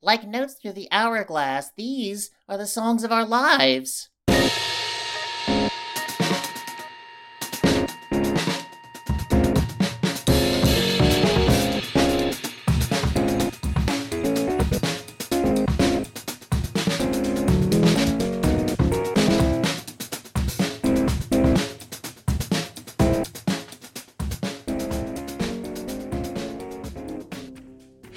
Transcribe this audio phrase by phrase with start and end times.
[0.00, 4.10] Like notes through the hourglass, these are the songs of our lives.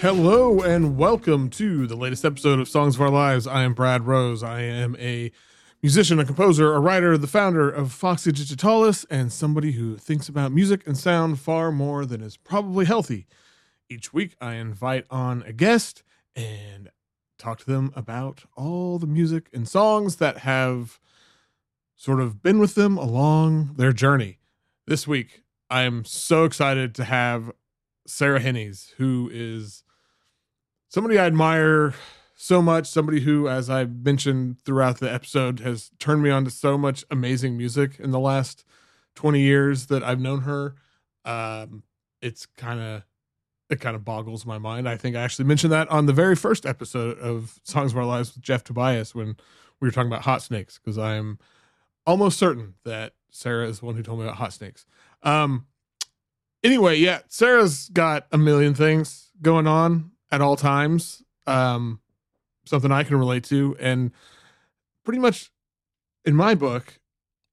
[0.01, 3.45] Hello and welcome to the latest episode of Songs of Our Lives.
[3.45, 4.41] I am Brad Rose.
[4.41, 5.31] I am a
[5.83, 10.51] musician, a composer, a writer, the founder of Foxy Digitalis, and somebody who thinks about
[10.51, 13.27] music and sound far more than is probably healthy.
[13.89, 16.01] Each week, I invite on a guest
[16.35, 16.89] and
[17.37, 20.99] talk to them about all the music and songs that have
[21.95, 24.39] sort of been with them along their journey.
[24.87, 27.51] This week, I am so excited to have
[28.07, 29.83] Sarah Hennies, who is
[30.91, 31.93] somebody I admire
[32.35, 36.51] so much, somebody who, as I mentioned throughout the episode, has turned me on to
[36.51, 38.65] so much amazing music in the last
[39.15, 40.75] 20 years that I've known her.
[41.23, 41.83] Um,
[42.21, 43.03] it's kind of
[43.69, 44.89] it kind of boggles my mind.
[44.89, 48.05] I think I actually mentioned that on the very first episode of Songs of Our
[48.05, 49.37] Lives with Jeff Tobias when
[49.79, 51.39] we were talking about hot snakes, because I'm
[52.05, 54.85] almost certain that Sarah is the one who told me about hot snakes.
[55.23, 55.67] Um,
[56.65, 61.23] anyway, yeah, Sarah's got a million things going on at all times.
[61.47, 61.99] Um,
[62.65, 64.11] something I can relate to, and
[65.03, 65.51] pretty much
[66.25, 66.99] in my book,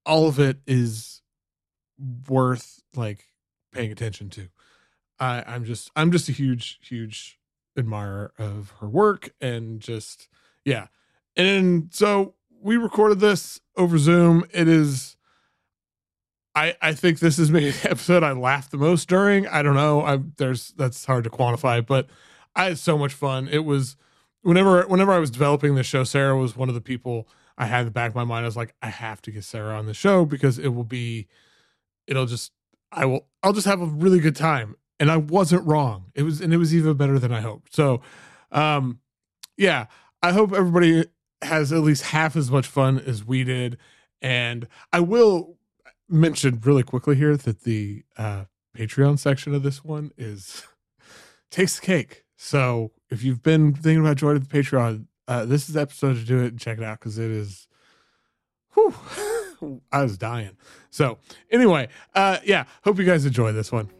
[0.05, 1.23] all of it is
[2.29, 3.25] worth like
[3.73, 4.49] paying attention to.
[5.19, 7.39] I, I'm just I'm just a huge huge
[7.77, 10.29] admirer of her work and just
[10.65, 10.87] yeah.
[11.37, 14.45] And so we recorded this over Zoom.
[14.53, 15.17] It is
[16.55, 19.47] I I think this is maybe the episode I laughed the most during.
[19.47, 20.03] I don't know.
[20.03, 22.09] I there's that's hard to quantify, but
[22.59, 23.49] I had so much fun.
[23.49, 23.97] It was
[24.43, 27.81] whenever whenever I was developing the show, Sarah was one of the people I had
[27.81, 28.45] in the back of my mind.
[28.45, 31.29] I was like, I have to get Sarah on the show because it will be
[32.09, 32.51] it'll just
[32.91, 34.75] I will I'll just have a really good time.
[35.01, 36.11] And I wasn't wrong.
[36.17, 37.75] It was and it was even better than I hoped.
[37.77, 38.01] So
[38.51, 38.99] um
[39.57, 39.87] yeah,
[40.21, 41.07] I hope everybody
[41.43, 43.79] has at least half as much fun as we did.
[44.21, 45.59] And I will
[46.09, 48.47] mention really quickly here that the uh
[48.77, 50.67] Patreon section of this one is
[51.53, 52.25] takes the cake.
[52.41, 56.25] So if you've been thinking about joining the Patreon, uh, this is the episode to
[56.25, 57.67] do it and check it out because it is.
[58.75, 60.57] Whew, I was dying.
[60.89, 61.19] So
[61.51, 63.91] anyway, uh, yeah, hope you guys enjoy this one.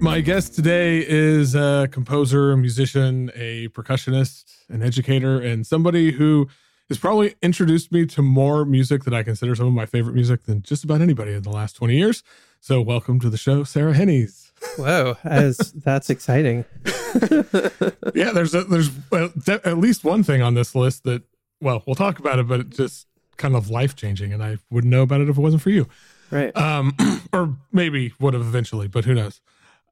[0.00, 6.48] My guest today is a composer, a musician, a percussionist, an educator, and somebody who
[6.88, 10.44] has probably introduced me to more music that I consider some of my favorite music
[10.44, 12.22] than just about anybody in the last 20 years.
[12.60, 14.50] So, welcome to the show, Sarah Hennies.
[14.76, 16.64] Whoa, as, that's exciting.
[18.14, 21.22] yeah, there's a, there's at least one thing on this list that,
[21.60, 24.90] well, we'll talk about it, but it's just kind of life changing, and I wouldn't
[24.90, 25.86] know about it if it wasn't for you.
[26.30, 26.56] Right.
[26.56, 26.96] Um,
[27.32, 29.40] or maybe would have eventually, but who knows?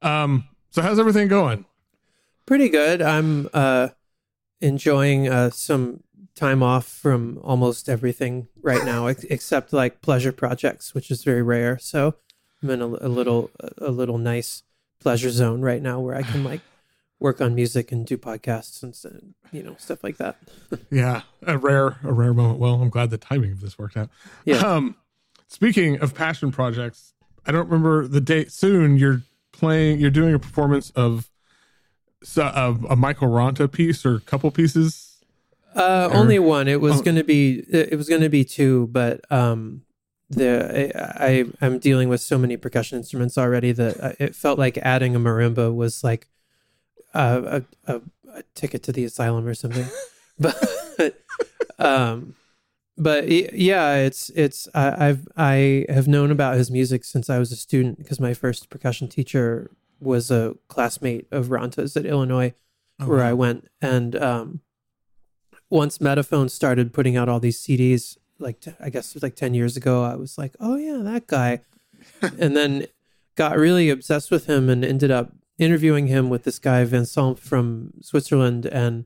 [0.01, 1.65] Um, so how's everything going?
[2.45, 3.01] Pretty good.
[3.01, 3.89] I'm uh
[4.61, 6.03] enjoying uh some
[6.35, 11.41] time off from almost everything right now ex- except like pleasure projects, which is very
[11.41, 11.79] rare.
[11.79, 12.15] So
[12.61, 14.63] I'm in a, a little a little nice
[14.99, 16.61] pleasure zone right now where I can like
[17.19, 20.37] work on music and do podcasts and you know stuff like that.
[20.91, 22.59] yeah, a rare a rare moment.
[22.59, 24.09] Well, I'm glad the timing of this worked out.
[24.43, 24.57] Yeah.
[24.57, 24.95] Um,
[25.47, 27.13] speaking of passion projects,
[27.45, 28.51] I don't remember the date.
[28.51, 29.21] Soon you're
[29.51, 29.99] playing.
[29.99, 31.29] You're doing a performance of
[32.37, 35.04] a, a Michael Ranta piece or a couple pieces.
[35.75, 36.67] Uh, or, only one.
[36.67, 37.03] It was oh.
[37.03, 37.59] going to be.
[37.69, 39.81] It was going to be two, but um,
[40.29, 44.77] the I, I am dealing with so many percussion instruments already that it felt like
[44.77, 46.27] adding a marimba was like
[47.13, 49.87] a, a, a ticket to the asylum or something.
[50.39, 50.55] but
[51.77, 52.35] um,
[52.97, 57.51] but yeah, it's it's I, I've I have known about his music since I was
[57.51, 62.53] a student because my first percussion teacher was a classmate of Ranta's at Illinois,
[62.99, 63.29] oh, where wow.
[63.29, 63.67] I went.
[63.81, 64.61] And um,
[65.75, 69.35] once Metaphon started putting out all these CDs, like t- I guess it was like
[69.35, 71.61] ten years ago, I was like, oh yeah, that guy,
[72.21, 72.87] and then
[73.35, 77.91] got really obsessed with him and ended up interviewing him with this guy Vincent from
[78.01, 79.05] Switzerland and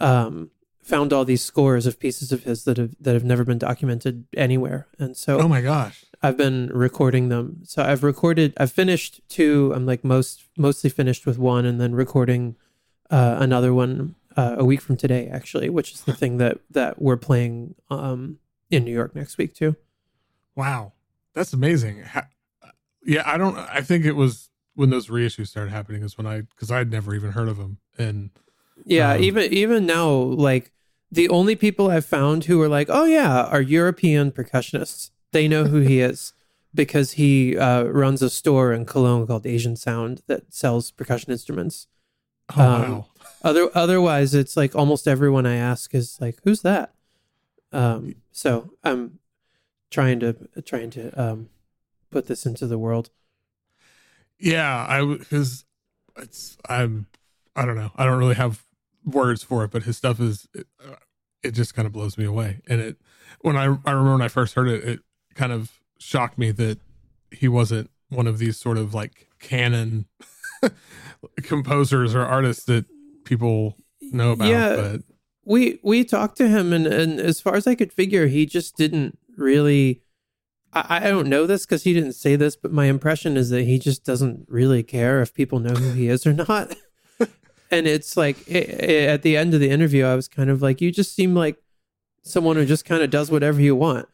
[0.00, 0.50] um,
[0.82, 4.26] found all these scores of pieces of his that have that have never been documented
[4.36, 4.88] anywhere.
[4.98, 6.04] And so Oh my gosh.
[6.22, 7.60] I've been recording them.
[7.64, 9.72] So I've recorded I've finished two.
[9.74, 12.56] I'm like most mostly finished with one and then recording
[13.10, 17.00] uh, another one uh, a week from today actually, which is the thing that that
[17.00, 18.38] we're playing um,
[18.70, 19.76] in New York next week too.
[20.54, 20.92] Wow,
[21.34, 22.04] that's amazing.
[23.04, 23.56] Yeah, I don't.
[23.58, 26.90] I think it was when those reissues started happening is when I because I had
[26.90, 28.30] never even heard of them, and
[28.84, 30.72] Yeah, Um, even even now, like
[31.10, 35.10] the only people I've found who are like, oh yeah, are European percussionists.
[35.32, 36.32] They know who he is
[36.74, 41.86] because he uh, runs a store in Cologne called Asian Sound that sells percussion instruments.
[42.50, 43.06] Oh Um, wow,
[43.42, 46.94] Other otherwise, it's like almost everyone I ask is like, who's that?
[47.72, 49.18] Um, so I'm
[49.90, 51.48] trying to trying to um,
[52.10, 53.10] put this into the world.
[54.38, 55.64] yeah, I because
[56.16, 57.06] it's I'm
[57.56, 57.90] I don't know.
[57.96, 58.64] I don't really have
[59.04, 60.94] words for it, but his stuff is it, uh,
[61.42, 62.60] it just kind of blows me away.
[62.68, 62.96] And it
[63.40, 65.00] when I I remember when I first heard it, it
[65.34, 66.78] kind of shocked me that
[67.30, 70.06] he wasn't one of these sort of like canon
[71.42, 72.84] composers or artists that
[73.24, 74.48] people know about.
[74.48, 74.76] Yeah.
[74.76, 75.00] But
[75.44, 78.76] we we talked to him and and as far as i could figure he just
[78.76, 80.00] didn't really
[80.72, 83.64] i, I don't know this because he didn't say this but my impression is that
[83.64, 86.74] he just doesn't really care if people know who he is or not
[87.70, 90.62] and it's like i i at the end of the interview i was kind of
[90.62, 91.56] like you just seem like
[92.22, 94.08] someone who just kind of does whatever you want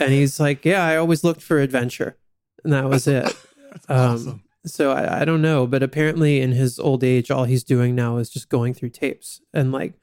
[0.00, 2.16] and he's like yeah i always looked for adventure
[2.62, 3.32] and that was it
[3.88, 4.43] Um, awesome.
[4.66, 8.16] So I, I don't know, but apparently in his old age, all he's doing now
[8.16, 9.40] is just going through tapes.
[9.52, 9.94] And like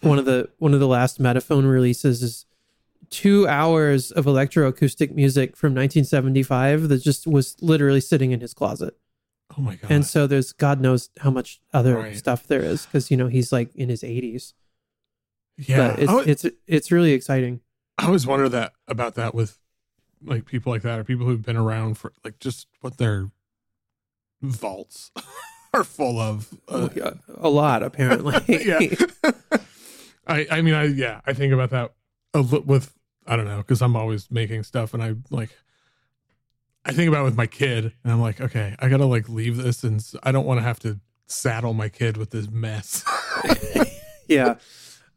[0.00, 0.08] hmm.
[0.08, 2.46] one of the one of the last Metaphon releases is
[3.10, 8.96] two hours of electroacoustic music from 1975 that just was literally sitting in his closet.
[9.56, 9.90] Oh my god.
[9.90, 12.16] And so there's God knows how much other Right.
[12.16, 14.52] stuff there is because you know he's like in his 80s.
[15.56, 17.60] yeah, But it's always, it's it's really exciting.
[17.98, 19.58] I always wonder that about that with
[20.24, 23.30] like people like that or people who've been around for like just what their
[24.42, 25.10] vaults
[25.74, 26.48] are full of.
[26.68, 26.88] Uh,
[27.36, 28.34] a lot apparently.
[28.64, 28.78] yeah.
[30.26, 31.92] I I mean I yeah I think about that
[32.34, 32.92] a li- with
[33.26, 35.50] I don't know because I'm always making stuff and I like
[36.84, 39.56] I think about it with my kid and I'm like okay I gotta like leave
[39.56, 43.04] this and i don't want to have to saddle my kid with this mess.
[44.28, 44.54] yeah.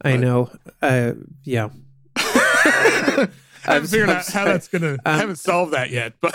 [0.01, 0.49] I But- know.
[0.81, 1.13] Uh,
[1.43, 1.69] yeah.
[2.15, 3.27] I
[3.63, 4.97] haven't I'm- figured I'm out how that's gonna.
[5.05, 6.33] I Um, haven't solved that yet, but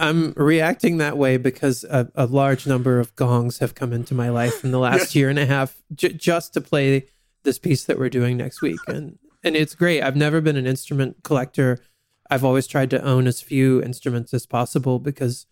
[0.00, 4.30] I'm reacting that way because a, a large number of gongs have come into my
[4.30, 7.06] life in the last year and a half j- just to play
[7.42, 10.02] this piece that we're doing next week, and and it's great.
[10.02, 11.78] I've never been an instrument collector.
[12.30, 15.46] I've always tried to own as few instruments as possible because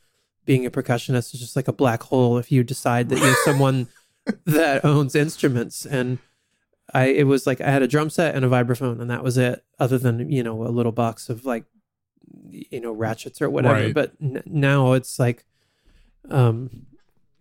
[0.44, 3.86] being a percussionist is just like a black hole if you decide that you're someone
[4.46, 6.18] that owns instruments and
[6.94, 9.36] I it was like I had a drum set and a vibraphone and that was
[9.36, 11.64] it other than you know a little box of like
[12.50, 13.94] you know ratchets or whatever Right.
[13.94, 15.44] but n- now it's like
[16.30, 16.86] um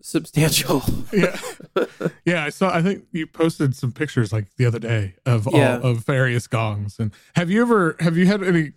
[0.01, 0.81] substantial
[1.11, 1.37] yeah,
[2.25, 2.43] yeah.
[2.45, 2.73] I saw.
[2.73, 6.97] I think you posted some pictures like the other day of all of various gongs.
[6.99, 7.95] And have you ever?
[7.99, 8.73] Have you had any?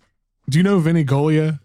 [0.49, 1.59] Do you know Vinny Golia?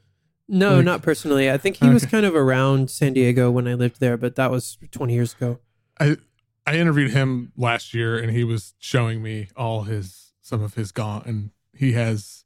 [0.49, 3.75] no Like- not personally i think he was kind of around san diego when i
[3.75, 5.59] lived there but that was 20 years ago
[5.99, 6.19] I
[6.65, 10.93] I interviewed him last year, and he was showing me all his some of his
[10.93, 12.45] gong, and he has.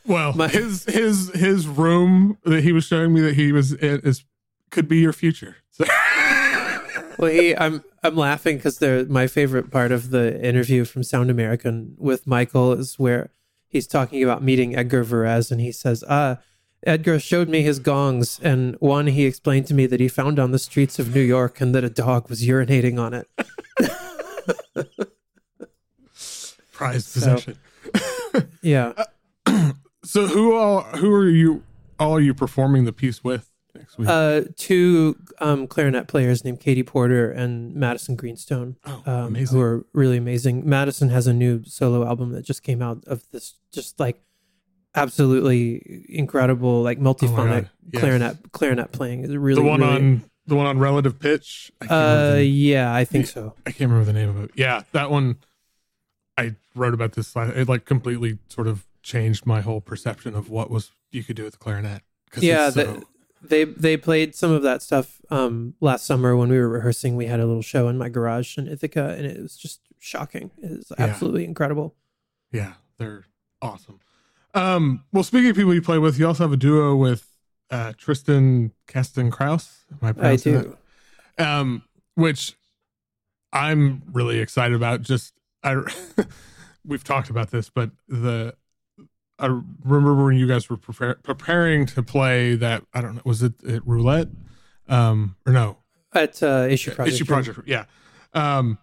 [0.06, 4.00] Well, My- his his his room that he was showing me that he was in
[4.00, 4.24] is
[4.70, 5.56] could be your future.
[5.70, 5.84] So,
[7.18, 11.30] well he i'm i'm laughing because they're my favorite part of the interview from sound
[11.30, 13.30] american with michael is where
[13.68, 16.38] he's talking about meeting edgar Varese and he says ah
[16.86, 20.50] edgar showed me his gongs and one he explained to me that he found on
[20.52, 23.28] the streets of new york and that a dog was urinating on it
[26.72, 27.58] prized So- possession.
[28.62, 28.92] yeah
[30.06, 31.64] So who all who are you
[31.98, 34.08] all are you performing the piece with next week?
[34.08, 39.84] uh two um clarinet players named katie porter and madison greenstone oh, um, who are
[39.92, 40.68] really amazing.
[40.68, 44.22] Madison has a new solo album that just came out of this just like
[44.94, 48.00] absolutely incredible like multiphonic oh yes.
[48.00, 49.24] clarinet clarinet playing.
[49.24, 51.72] It's really the one really, on the one on relative pitch.
[51.80, 53.54] I uh yeah, I think so.
[53.66, 54.52] I can't remember the name of it.
[54.54, 55.38] Yeah, that one.
[56.38, 57.34] I wrote about this.
[57.34, 61.44] It like completely sort of changed my whole perception of what was you could do
[61.44, 62.02] with the clarinet.
[62.38, 63.02] Yeah, so- the-
[63.42, 67.14] They they played some of that stuff um last summer when we were rehearsing.
[67.16, 70.50] We had a little show in my garage in Ithaca and it was just shocking.
[70.58, 71.04] It was Yeah.
[71.04, 71.94] absolutely incredible.
[72.50, 73.24] yeah, they're
[73.62, 74.00] awesome.
[74.54, 77.28] Um, well, speaking of people you play with, you also have a duo with
[77.70, 79.84] uh, Tristan Kasten Krause.
[79.92, 80.76] Am I I pronouncing that
[81.38, 81.44] do.
[81.44, 81.82] um,
[82.14, 82.54] which
[83.52, 85.02] I'm really excited about.
[85.02, 85.76] Just I,
[86.84, 88.54] we've talked about this, but the
[89.38, 89.46] I
[89.84, 92.84] remember when you guys were preparing to play that.
[92.94, 94.28] I don't know, was it at roulette?
[94.88, 95.78] Um, or no,
[96.14, 97.14] At uh, issue project.
[97.14, 97.58] issue project.
[97.66, 97.84] Yeah.
[98.34, 98.78] Um,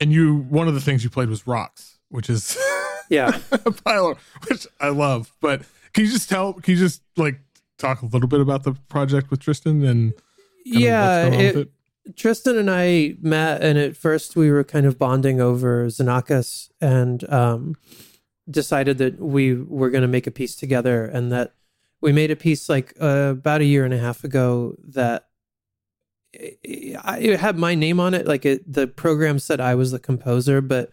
[0.00, 2.56] and you one of the things you played was rocks, which is
[3.10, 3.38] Yeah.
[3.50, 5.32] a pile of, which I love.
[5.40, 6.52] But can you just tell?
[6.54, 7.40] Can you just like
[7.78, 11.28] talk a little bit about the project with Tristan and kind of what's yeah.
[11.28, 11.72] with it-
[12.16, 17.28] Tristan and I met, and at first we were kind of bonding over Xenakis and
[17.30, 17.76] um,
[18.50, 21.54] decided that we were going to make a piece together, and that
[22.00, 25.28] we made a piece like uh, about a year and a half ago that
[26.34, 28.26] I, it had my name on it.
[28.26, 30.92] Like it, the program said I was the composer, but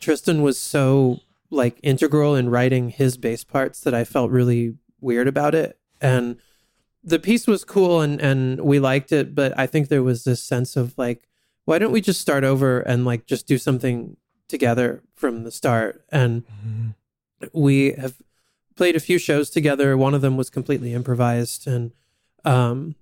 [0.00, 1.20] Tristan was so
[1.50, 6.36] like integral in writing his bass parts that I felt really weird about it, and
[7.04, 10.42] the piece was cool and and we liked it but i think there was this
[10.42, 11.28] sense of like
[11.66, 14.16] why don't we just start over and like just do something
[14.48, 16.94] together from the start and Mhm.
[17.52, 18.14] we have
[18.76, 19.96] played a few shows together.
[19.96, 21.92] One of them was completely improvised and
[22.44, 22.94] um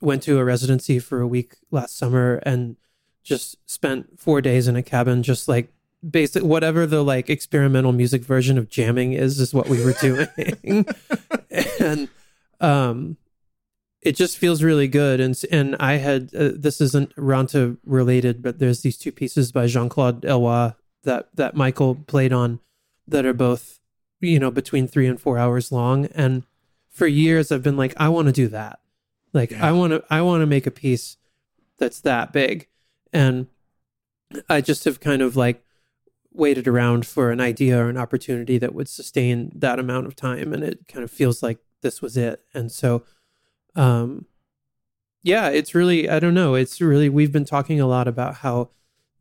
[0.00, 2.76] went to a residency for a week last summer and
[3.22, 5.72] just spent 4 days in a cabin just like
[6.08, 10.86] basic whatever the like experimental music version of jamming is is what we were doing.
[11.80, 12.08] And
[12.60, 13.16] um
[14.02, 15.18] it just feels really good.
[15.20, 19.66] And and i had uh, this isn't ranta related but there's these two pieces by
[19.66, 20.72] jean-claude Eloy
[21.06, 22.60] that that michael played on
[23.08, 23.80] that are both
[24.20, 26.06] you know between three and four hours long.
[26.06, 26.42] And
[26.90, 28.78] for years i've been like i want to do that.
[29.32, 29.66] Like Yeah.
[29.66, 31.16] i want to i want to make a piece
[31.78, 32.68] that's that big.
[33.12, 33.46] And
[34.50, 35.62] i just have kind of like
[36.32, 40.52] waited around for an idea or an opportunity that would sustain that amount of time
[40.52, 42.42] and it kind of feels like this was it.
[42.54, 43.04] And so
[43.74, 44.26] um
[45.22, 48.70] yeah it's really i don't know it's really we've been talking a lot about how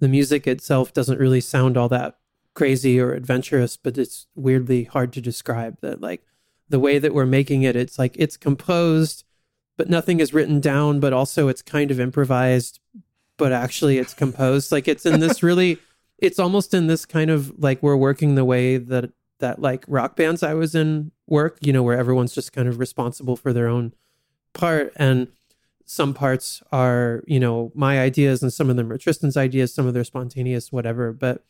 [0.06, 2.18] the music itself doesn't really sound all that
[2.54, 6.24] crazy or adventurous but it's weirdly hard to describe that like
[6.70, 9.24] the way that we're making it it's like it's composed
[9.78, 12.80] but nothing is written down but also it's kind of improvised
[13.38, 14.72] but actually it's composed.
[14.72, 15.78] Like it's in this really
[16.18, 20.16] it's almost in this kind of like we're working the way that that like rock
[20.16, 23.68] bands I was in work, you know, where everyone's just kind of responsible for their
[23.68, 23.94] own
[24.54, 24.94] part.
[24.96, 25.28] And
[25.86, 29.86] some parts are, you know, my ideas and some of them are Tristan's ideas, some
[29.88, 31.44] of them are spontaneous, whatever, but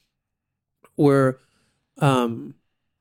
[0.97, 1.35] we're
[1.99, 2.55] um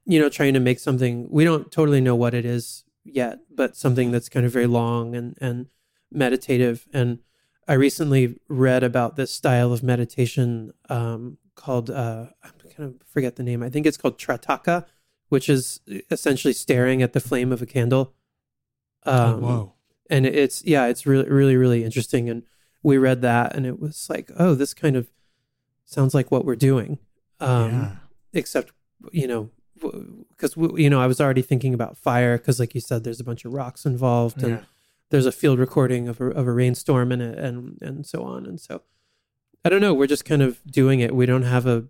[0.06, 3.76] you know trying to make something we don't totally know what it is yet, but
[3.76, 5.66] something that's kind of very long and and
[6.10, 7.18] meditative and
[7.66, 13.36] I recently read about this style of meditation um, called uh, I kind of forget
[13.36, 13.62] the name.
[13.62, 14.84] I think it's called Trataka,
[15.28, 18.12] which is essentially staring at the flame of a candle.
[19.06, 19.73] Oh, Um, whoa.
[20.11, 22.28] And it's yeah, it's really really really interesting.
[22.30, 22.42] And
[22.82, 25.08] we read that, and it was like, oh, this kind of
[25.84, 26.99] sounds like what we're doing.
[27.40, 27.90] Um, yeah.
[28.32, 28.73] except
[29.12, 29.50] you know
[30.30, 33.25] because you know I was already thinking about fire because like you said, there's a
[33.25, 34.61] bunch of rocks involved, and Yeah.
[35.11, 38.46] there's a field recording of a, of a rainstorm in it and and so on
[38.46, 38.82] and so
[39.64, 41.84] i don't know we're just kind of doing it we don't have a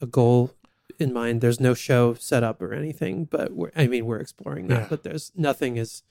[0.00, 0.52] a goal
[0.98, 4.66] in mind there's no show set up or anything but we're i mean we're exploring
[4.68, 4.86] that Yeah.
[4.90, 6.02] but there's nothing is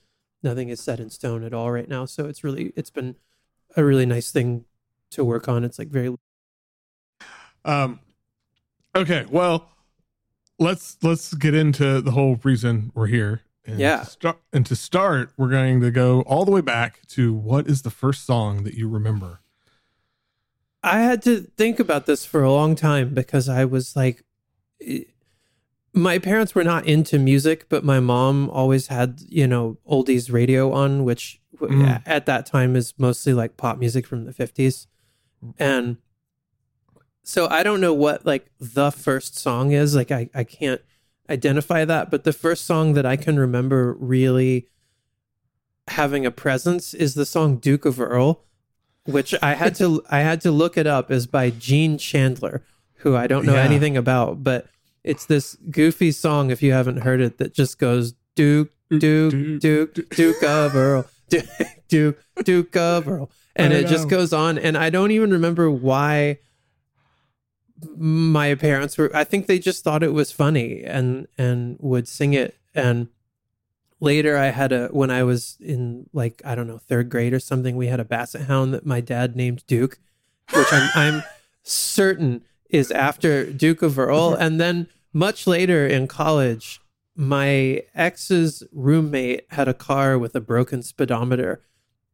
[0.42, 3.16] nothing is set in stone at all right now so it's really it's been
[3.76, 4.64] a really nice thing
[5.10, 6.14] to work on it's like very
[7.64, 7.98] Um,
[8.94, 9.68] okay, well,
[10.58, 13.42] let's let's get into the whole reason we're here.
[13.64, 13.98] And Yeah.
[13.98, 17.66] To start, and to start, we're going to go all the way back to what
[17.66, 19.40] is the first song that you remember?
[20.82, 24.22] I had to think about this for a long time because I was like,
[25.96, 30.70] my parents were not into music, but my mom always had, you know, oldies radio
[30.72, 32.02] on, which Mm.
[32.04, 34.86] at that time is mostly like pop music from the 50s.
[35.58, 35.96] And
[37.22, 39.94] so I don't know what like the first song is.
[39.94, 40.82] Like, I, I can't
[41.30, 44.68] identify that, but the first song that I can remember really
[45.88, 48.42] having a presence is the song Duke of Earl
[49.06, 52.62] which I had to I had to look it up is by Gene Chandler,
[52.96, 53.62] who I don't know Yeah.
[53.62, 54.66] anything about, but
[55.06, 60.08] it's this goofy song if you haven't heard it that just goes Duke Duke Duke,
[60.10, 61.46] Duke of Earl Duke
[61.88, 63.30] Duke Duke of Earl.
[63.58, 66.40] And it just goes on and I don't even remember why
[67.96, 72.34] my parents were I think they just thought it was funny and and would sing
[72.34, 72.58] it.
[72.74, 73.08] And
[73.98, 77.40] later I had a when I was in like I don't know third grade or
[77.40, 79.98] something we had a basset hound that my dad named Duke
[80.52, 81.22] which I'm I'm
[81.62, 84.34] certain is after Duke of Earl.
[84.38, 86.80] And then much later in college
[87.14, 91.62] my ex's roommate had a car with a broken speedometer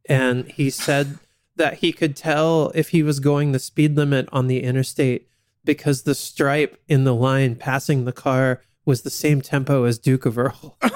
[0.07, 1.19] and he said
[1.55, 5.27] that he could tell if he was going the speed limit on the interstate
[5.65, 10.25] because the stripe in the line passing the car was the same tempo as Duke
[10.25, 10.77] of Earl.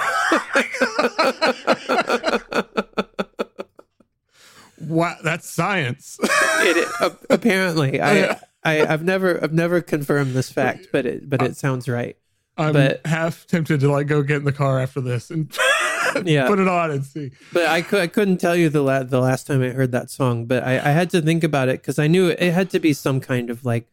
[4.88, 6.18] Wow, that's science.
[6.22, 8.02] it, apparently.
[8.02, 12.18] I, I, I've never, I've never confirmed this fact, but it, but it sounds right.
[12.58, 15.56] I'm But- half tempted to like go get in the car after this and
[16.26, 16.48] Yeah.
[16.48, 17.32] put it on and see.
[17.54, 20.10] But I, cou- I couldn't tell you the la- the last time I heard that
[20.10, 22.80] song, but I, I had to think about it because I knew it, had to
[22.80, 23.86] be some kind of like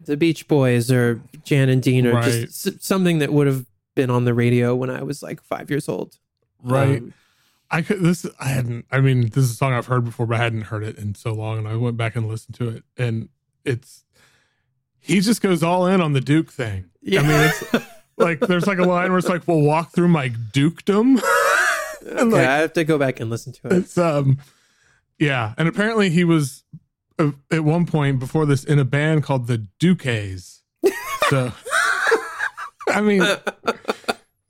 [0.00, 2.24] the Beach Boys or Jan and Dean or Right.
[2.24, 5.68] just s- something that would have been on the radio when I was like five
[5.70, 6.18] years old.
[6.62, 6.98] Right.
[6.98, 7.12] Um,
[7.70, 10.38] I could this I hadn't I mean this is a song I've heard before but
[10.40, 12.84] I hadn't heard it in so long and I went back and listened to it
[12.96, 13.28] and
[13.64, 14.04] it's
[15.00, 16.86] he just goes all in on the Duke thing.
[17.02, 17.20] yeah.
[17.20, 17.40] I mean
[17.72, 21.18] it's like there's like a line where it's like we'll walk through my dukedom.
[22.06, 23.72] and okay, like I have to go back and listen to it.
[23.72, 24.38] it's um
[25.18, 26.64] yeah and apparently he was
[27.18, 30.62] uh, at one point before this in a band called the Dukes.
[31.30, 31.52] So
[32.88, 33.22] I mean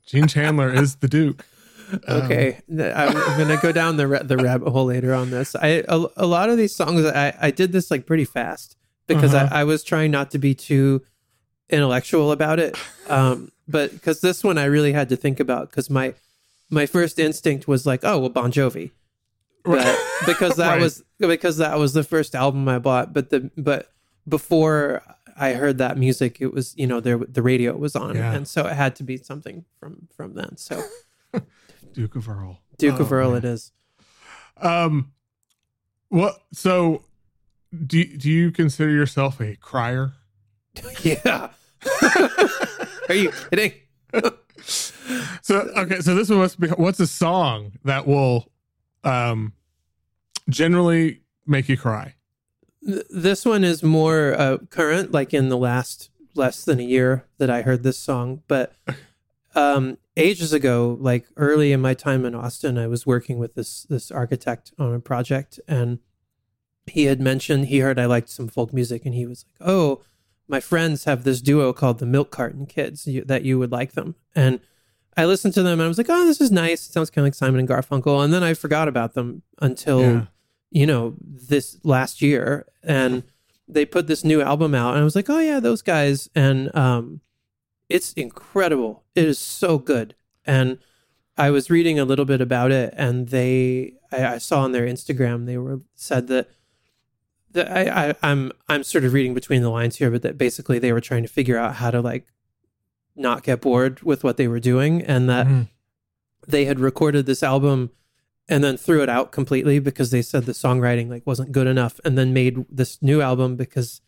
[0.05, 1.45] Gene Chandler is the Duke.
[2.07, 5.55] Um, Okay, Th- I'm gonna go down the ra- the rabbit hole later on this.
[5.55, 8.75] I a, a lot of these songs I I did this like pretty fast
[9.07, 9.49] because Uh-huh.
[9.51, 11.01] I, I was trying not to be too
[11.69, 12.77] intellectual about it.
[13.09, 16.13] Um, but because this one I really had to think about because my
[16.69, 18.91] my first instinct was like, oh well, Bon Jovi,
[19.63, 20.81] but because that Right.
[20.81, 23.13] was because that was the first album I bought.
[23.13, 23.91] But the but
[24.27, 25.01] before
[25.37, 28.33] I heard that music, it was you know there the radio was on, Yeah.
[28.33, 30.57] and so it had to be something from from then.
[30.57, 30.83] So
[31.93, 32.59] Duke of Earl.
[32.77, 33.37] Duke of Oh, Earl, man.
[33.39, 33.71] it is.
[34.57, 35.11] Um,
[36.09, 36.37] what?
[36.53, 37.03] So,
[37.85, 40.13] do do you consider yourself a crier?
[41.03, 41.51] Yeah.
[43.09, 43.73] Are you kidding?
[45.41, 46.67] So, okay, so this one must be.
[46.69, 48.51] What's a song that will,
[49.03, 49.53] um,
[50.49, 52.15] generally make you cry?
[52.81, 57.49] This one is more uh, current, like in the last less than a year that
[57.49, 58.41] I heard this song.
[58.47, 58.73] But
[59.53, 63.83] um, ages ago, like early in my time in Austin, I was working with this
[63.83, 65.99] this architect on a project, and
[66.87, 70.01] he had mentioned he heard I liked some folk music, and he was like, "Oh,
[70.47, 73.07] my friends have this duo called the Milk Carton Kids.
[73.07, 74.59] You, that you would like them." And
[75.17, 76.87] I listened to them, and I was like, "Oh, this is nice.
[76.87, 80.01] It sounds kind of like Simon and Garfunkel." And then I forgot about them until
[80.01, 80.25] Yeah.
[80.71, 83.23] you know, this last year and
[83.67, 86.75] they put this new album out and I was like, "Oh yeah, those guys." And
[86.75, 87.21] um
[87.89, 89.03] it's incredible.
[89.15, 90.15] It is so good.
[90.45, 90.77] And
[91.37, 94.85] I was reading a little bit about it and they I, I saw on their
[94.85, 96.49] Instagram they were said that that
[97.57, 100.91] I, I I'm I'm sort of reading between the lines here, but that basically they
[100.93, 102.27] were trying to figure out how to like
[103.15, 105.69] not get bored with what they were doing and that Mhm.
[106.47, 107.91] they had recorded this album
[108.49, 111.99] and then threw it out completely because they said the songwriting like wasn't good enough
[112.03, 114.01] and then made this new album because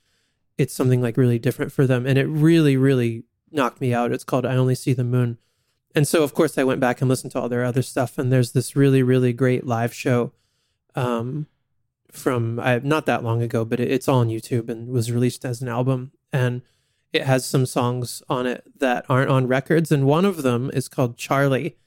[0.58, 2.06] it's something like really different for them.
[2.06, 4.12] And it really really knocked me out.
[4.12, 5.38] It's called i only see the moon.
[5.96, 8.32] And so of course i went back and listened to all their other stuff and
[8.32, 10.34] there's this really really great live show
[10.96, 11.48] um
[12.12, 15.46] from I, not that long ago but it, it's all on youtube and was released
[15.46, 16.12] as an album.
[16.32, 16.62] And
[17.14, 19.92] it has some songs on it that aren't on records.
[19.92, 21.78] And one of them is called charlie.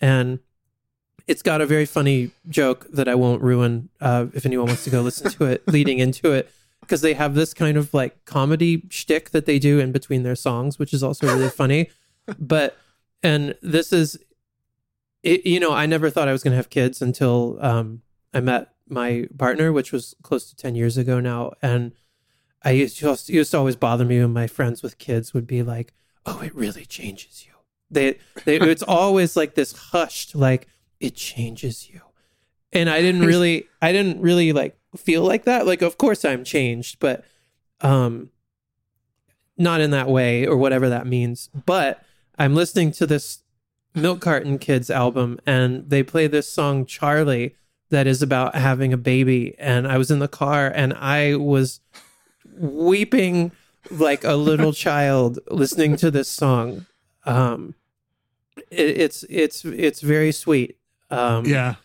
[0.00, 0.40] And
[1.26, 4.90] it's got a very funny joke that I won't ruin uh, if anyone wants to
[4.90, 6.50] go listen to it leading into it
[6.80, 10.36] because they have this kind of like comedy shtick that they do in between their
[10.36, 11.90] songs, which is also really funny.
[12.40, 12.76] But
[13.22, 14.18] and this is,
[15.22, 18.02] it, you know, I never thought I was going to have kids until um,
[18.34, 21.92] I met my partner, which was close to ten years ago now, and
[22.62, 25.46] I used to, it used to always bother me when my friends with kids would
[25.46, 25.94] be like,
[26.24, 27.52] "Oh, it really changes you."
[27.90, 30.68] They, they it's always like this hushed, like
[31.00, 32.00] it changes you.
[32.72, 35.66] And I didn't really, I didn't really like feel like that.
[35.66, 37.24] Like, of course I'm changed, but
[37.80, 38.30] um,
[39.56, 41.48] not in that way or whatever that means.
[41.66, 42.02] But
[42.38, 43.42] I'm listening to this
[43.94, 47.56] Milk Carton Kids album, and they play this song Charlie
[47.90, 49.54] that is about having a baby.
[49.58, 51.80] And I was in the car, and I was
[52.58, 53.52] weeping
[53.90, 56.86] like a little child listening to this song.
[57.24, 57.74] Um,
[58.70, 60.78] it, it's it's it's very sweet.
[61.10, 61.76] Um, Yeah.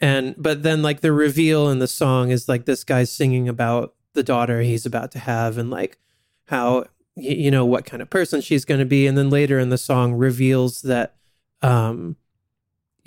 [0.00, 3.94] and but then like the reveal in the song is like this guy's singing about
[4.14, 5.96] the daughter he's about to have and like
[6.46, 9.68] how you know what kind of person she's going to be and then later in
[9.68, 11.14] the song reveals that
[11.62, 12.16] um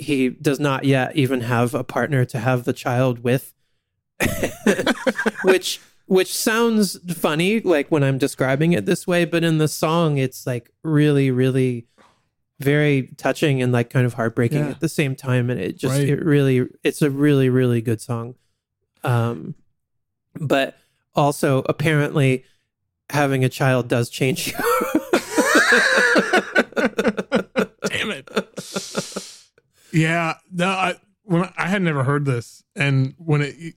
[0.01, 3.53] he does not yet even have a partner to have the child with
[5.43, 10.17] which which sounds funny like when i'm describing it this way but in the song
[10.17, 11.85] it's like really really
[12.59, 14.69] very touching and like kind of heartbreaking Yeah.
[14.71, 16.09] at the same time and it just Right.
[16.09, 18.35] it really it's a really really good song
[19.03, 19.55] um
[20.39, 20.77] but
[21.15, 22.43] also apparently
[23.09, 24.53] having a child does change you
[27.87, 29.27] Damn it.
[29.93, 30.35] Yeah.
[30.51, 33.75] No, I when I, I had never heard this, and when it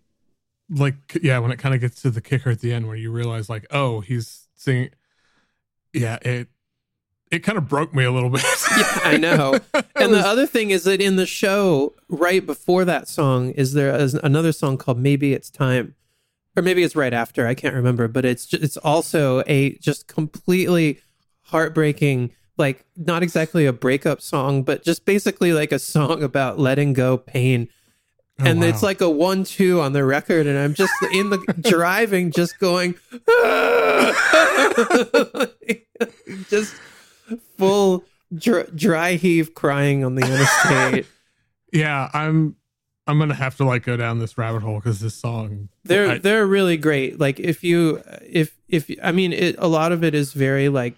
[0.71, 3.11] like yeah, when it kind of gets to the kicker at the end where you
[3.11, 4.91] realize like, oh, he's singing.
[5.93, 6.49] Yeah, it
[7.31, 8.43] it kind of broke me a little bit.
[8.77, 9.59] yeah, I know.
[9.97, 13.95] And the other thing is that in the show, right before that song, is there
[13.95, 15.95] is another song called "Maybe It's Time,"
[16.57, 17.47] or maybe it's right after.
[17.47, 21.01] I can't remember, but it's just, it's also a just completely
[21.43, 26.93] heartbreaking, like not exactly a breakup song, but just basically like a song about letting
[26.93, 27.69] go pain.
[28.41, 28.67] Oh, and wow.
[28.67, 32.97] it's like a one-two on the record, and I'm just in the driving, just going,
[36.49, 36.75] just
[37.57, 38.05] full
[38.37, 41.07] dr- dry heave crying on the interstate.
[41.73, 42.57] yeah, I'm
[43.07, 46.19] I'm gonna have to like go down this rabbit hole because this song they're I-
[46.19, 47.21] they're really great.
[47.21, 50.97] Like if you if if I mean it, a lot of it is very like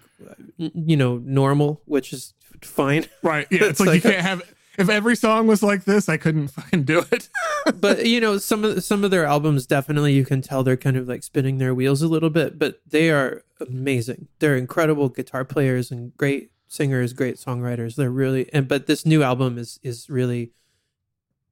[0.57, 3.05] you know normal, which is fine.
[3.23, 3.47] right.
[3.49, 4.41] Yeah, it's, It's like, like you can't have.
[4.77, 7.29] If every song was like this, I couldn't fucking do it.
[7.79, 10.97] but you know some of some of their albums definitely you can tell they're kind
[10.97, 14.27] of like spinning their wheels a little bit, but they are amazing.
[14.39, 17.95] They're incredible guitar players and great singers, great songwriters.
[17.95, 20.51] They're really and but this new album is is really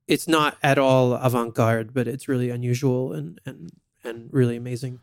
[0.07, 3.71] it's not at all avant-garde, but it's really unusual and and
[4.03, 4.99] and really amazing.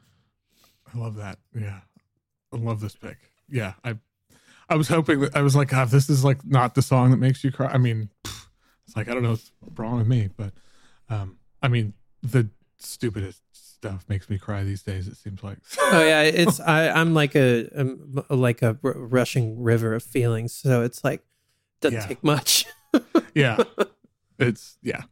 [0.95, 1.39] I love that.
[1.59, 1.81] Yeah,
[2.53, 3.19] I love this pick.
[3.53, 3.97] Yeah, I
[4.69, 7.19] I was hoping that I was like, God, this is like not the song that
[7.19, 7.69] makes you cry.
[7.69, 10.53] I mean, it's like I don't know what's wrong with me, but
[11.11, 15.07] um, I mean, the stupidest stuff makes me cry these days.
[15.09, 15.59] It seems like.
[15.95, 20.55] Oh yeah, it's I I'm like a I'm like a r- rushing river of feelings,
[20.55, 21.23] so it's like
[21.83, 22.07] doesn't Yeah.
[22.07, 22.65] take much.
[23.35, 23.59] yeah,
[24.39, 25.03] it's yeah.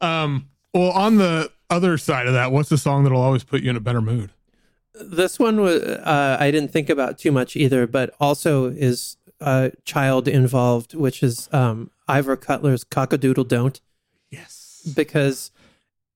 [0.00, 0.50] Um.
[0.72, 3.76] Well, on the other side of that, what's the song that'll always put you in
[3.76, 4.30] a better mood?
[5.00, 9.72] This one was uh, I didn't think about too much either, but also is a
[9.84, 13.80] child involved, which is um, Ivor Cutler's "Cockadoodle Don't,"
[14.30, 14.82] Yes.
[14.94, 15.50] because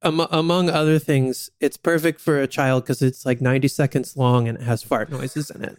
[0.02, 4.48] am- among other things, it's perfect for a child because it's like ninety seconds long
[4.48, 5.78] and it has fart noises in it.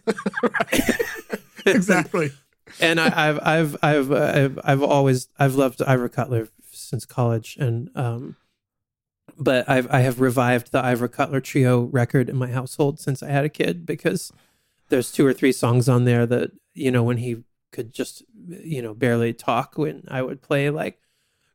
[1.66, 2.32] exactly.
[2.80, 7.90] and I, I've, I've, I've, I've, I've always, I've loved Ivor Cutler since college, and
[7.96, 8.36] um,
[9.38, 13.28] but I've, I have revived the Ivor Cutler trio record in my household since I
[13.28, 14.32] had a kid because
[14.88, 17.42] there's two or three songs on there that you know when he
[17.72, 20.98] could just you know barely talk when I would play like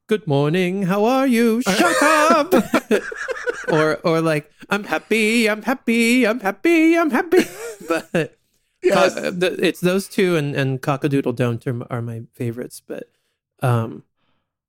[0.08, 1.62] good morning how are you?
[1.68, 2.54] Shut up.
[3.70, 7.40] Or or like i'm happy i'm happy i'm happy i'm happy.
[7.90, 8.38] But
[8.82, 9.14] Yes.
[9.14, 13.10] Co- uh, the- it's those two and and cockadoodle don't are, are my favorites but
[13.62, 14.04] um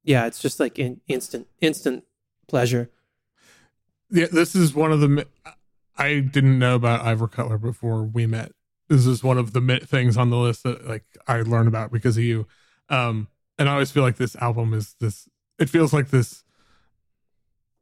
[0.02, 2.04] yeah it's just like in, instant instant
[2.48, 2.90] pleasure
[4.10, 5.26] yeah, this is one of the.
[5.96, 8.52] I didn't know about Ivor Cutler before we met.
[8.88, 12.16] This is one of the things on the list that like I learned about because
[12.16, 12.46] of you.
[12.88, 15.28] Um, and I always feel like this album is this.
[15.58, 16.44] It feels like this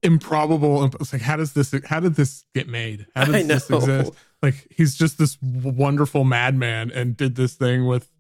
[0.02, 0.84] improbable.
[0.84, 1.74] It's like how does this?
[1.84, 3.06] How did this get made?
[3.14, 4.12] How does this exist?
[4.42, 8.10] Like he's just this wonderful madman and did this thing with,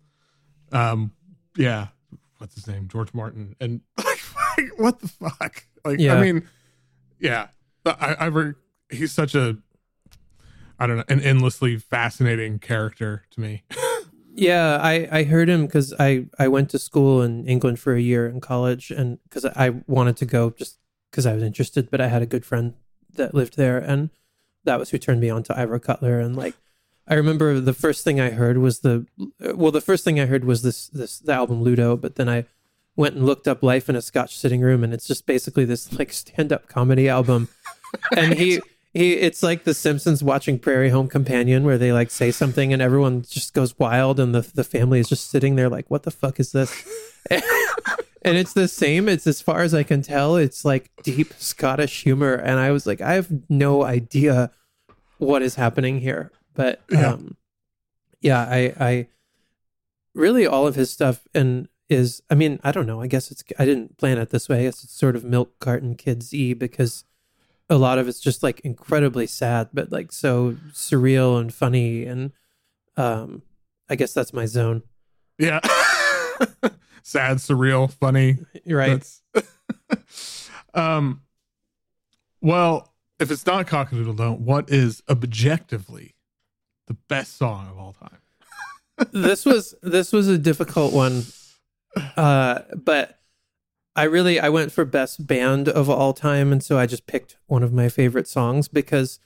[0.72, 1.12] um,
[1.56, 1.88] yeah,
[2.38, 4.20] what's his name, George Martin, and like,
[4.78, 5.64] what the fuck?
[5.84, 6.14] Like, Yeah.
[6.14, 6.48] I mean,
[7.20, 7.48] yeah,
[7.86, 8.54] I, I re-
[8.90, 9.56] he's such a,
[10.78, 13.64] I don't know, an endlessly fascinating character to me.
[14.36, 18.00] yeah i i heard him because i i went to school in england for a
[18.00, 20.78] year in college and because i wanted to go just
[21.10, 22.74] because i was interested but i had a good friend
[23.14, 24.10] that lived there and
[24.64, 26.54] that was who turned me on to ivor cutler and like
[27.08, 29.06] i remember the first thing i heard was the
[29.54, 32.44] well the first thing i heard was this this the album ludo but then i
[32.94, 35.92] went and looked up life in a scotch sitting room and it's just basically this
[35.98, 37.48] like stand-up comedy album
[38.16, 38.60] and he
[38.92, 42.80] he it's like the simpsons watching prairie home companion where they like say something and
[42.80, 46.10] everyone just goes wild and the the family is just sitting there like what the
[46.10, 46.72] fuck is this?
[48.22, 49.08] And it's the same.
[49.08, 52.34] It's as far as i can tell it's like deep scottish humor.
[52.34, 54.50] And i was like i have no idea
[55.18, 56.32] what is happening here.
[56.54, 57.12] But Yeah.
[57.12, 57.36] um
[58.20, 59.06] yeah i i
[60.14, 63.00] really all of his stuff and is i mean i don't know.
[63.00, 64.60] I guess it's i didn't plan it this way.
[64.60, 67.04] I guess it's sort of milk carton kids e because
[67.68, 72.32] a lot of it's just like incredibly sad but like so surreal and funny and
[72.96, 73.42] um
[73.88, 74.82] i guess that's my zone
[75.38, 75.60] yeah,
[77.02, 78.38] sad, surreal, funny.
[78.64, 79.06] You're right
[80.74, 81.22] um,
[82.40, 86.14] well, if it's not Cockadoodle Don't, what is objectively
[86.86, 88.18] the best song of all time?
[89.12, 91.22] this was this was a difficult one
[92.16, 93.20] uh but
[93.96, 97.36] i really i went for best band of all time and so i just picked
[97.46, 99.18] one of my favorite songs because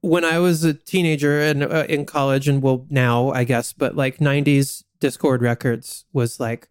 [0.00, 3.94] when i was a teenager and uh, in college and well now i guess but
[3.96, 6.68] like 90s Dischord records was like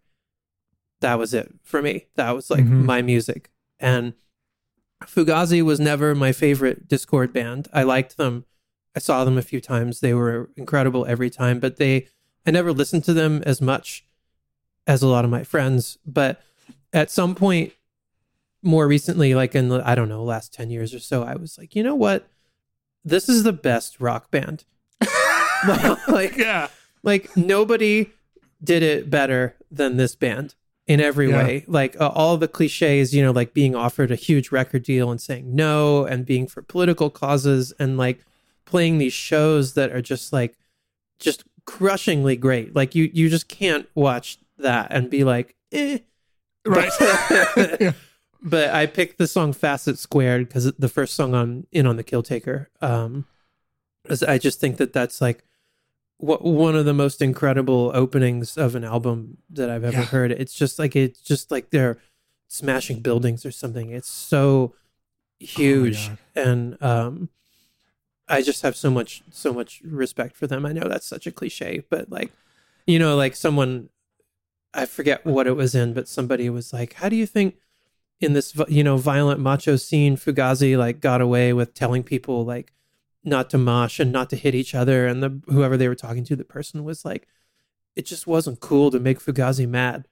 [1.02, 2.06] that was it for me.
[2.16, 2.86] That was like Mhm.
[2.86, 3.52] my music.
[3.78, 4.14] And
[5.06, 7.68] fugazi was never my favorite Dischord band.
[7.74, 8.46] I liked them.
[8.96, 10.00] I saw them a few times.
[10.00, 12.08] They were incredible every time, but they
[12.46, 14.06] I never listened to them as much
[14.88, 15.98] as a lot of my friends.
[16.06, 16.42] But
[16.92, 17.74] at some point
[18.62, 21.58] more recently, like in the I don't know, last 10 years or so, I was
[21.58, 22.28] like, you know what?
[23.04, 24.64] This is the best rock band.
[26.08, 26.68] like yeah.
[27.04, 28.12] like nobody
[28.64, 30.56] did it better than this band
[30.88, 31.38] in every Yeah.
[31.44, 35.10] way like uh, all the cliches you know like being offered a huge record deal
[35.12, 38.26] and saying no and being for political causes and like
[38.66, 40.58] playing these shows that are just like
[41.20, 46.00] just crushingly great like you you just can't watch that and be like eh
[46.66, 46.92] Right.
[47.82, 47.94] Yeah.
[48.42, 52.04] but I picked the song Facet Squared because the first song on in on the
[52.04, 52.70] Kill Taker.
[52.82, 53.26] Um,
[54.28, 55.44] I just think that that's like
[56.18, 60.06] what one of the most incredible openings of an album that I've ever Yeah.
[60.06, 60.32] heard.
[60.32, 61.98] It's just like it's just like they're
[62.48, 63.90] smashing buildings or something.
[63.90, 64.74] It's so
[65.40, 66.18] huge, God.
[66.36, 67.30] and um,
[68.28, 70.66] I just have so much so much respect for them.
[70.66, 72.32] I know that's such a cliche, but like
[72.88, 73.90] you know, like someone
[74.74, 77.58] I forget what it was in, but somebody was like, "How do you think
[78.20, 82.74] in this you know violent macho scene, Fugazi like got away with telling people like
[83.24, 86.24] not to mosh and not to hit each other?" And the whoever they were talking
[86.26, 87.28] to, the person was like,
[87.96, 90.08] "It just wasn't cool to make Fugazi mad."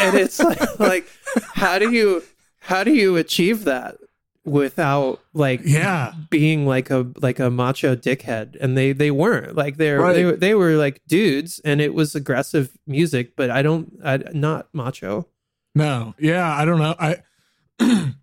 [0.00, 1.08] and it's like, like,
[1.54, 2.22] how do you
[2.60, 3.96] how do you achieve that
[4.44, 6.12] without like Yeah.
[6.30, 10.12] being like a like a macho dickhead and they they weren't like they're Right.
[10.14, 14.16] they, were- they were like dudes and it was aggressive music but i don't i
[14.32, 15.28] not macho
[15.76, 16.14] No.
[16.18, 16.46] Yeah.
[16.54, 16.94] I don't know.
[16.98, 17.22] I.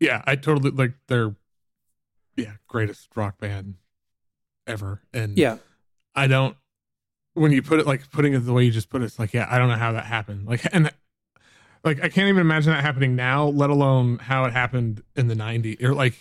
[0.00, 0.22] yeah.
[0.26, 1.34] I totally like their.
[2.36, 2.52] Yeah.
[2.68, 3.74] Greatest rock band
[4.66, 5.02] ever.
[5.12, 5.58] And yeah
[6.14, 6.56] I don't.
[7.34, 9.32] When you put it like putting it the way you just put it, it's like
[9.32, 10.46] yeah, I don't know how that happened.
[10.46, 10.90] Like and
[11.84, 15.34] like I can't even imagine that happening now, let alone how it happened in the
[15.34, 16.14] '90s or like.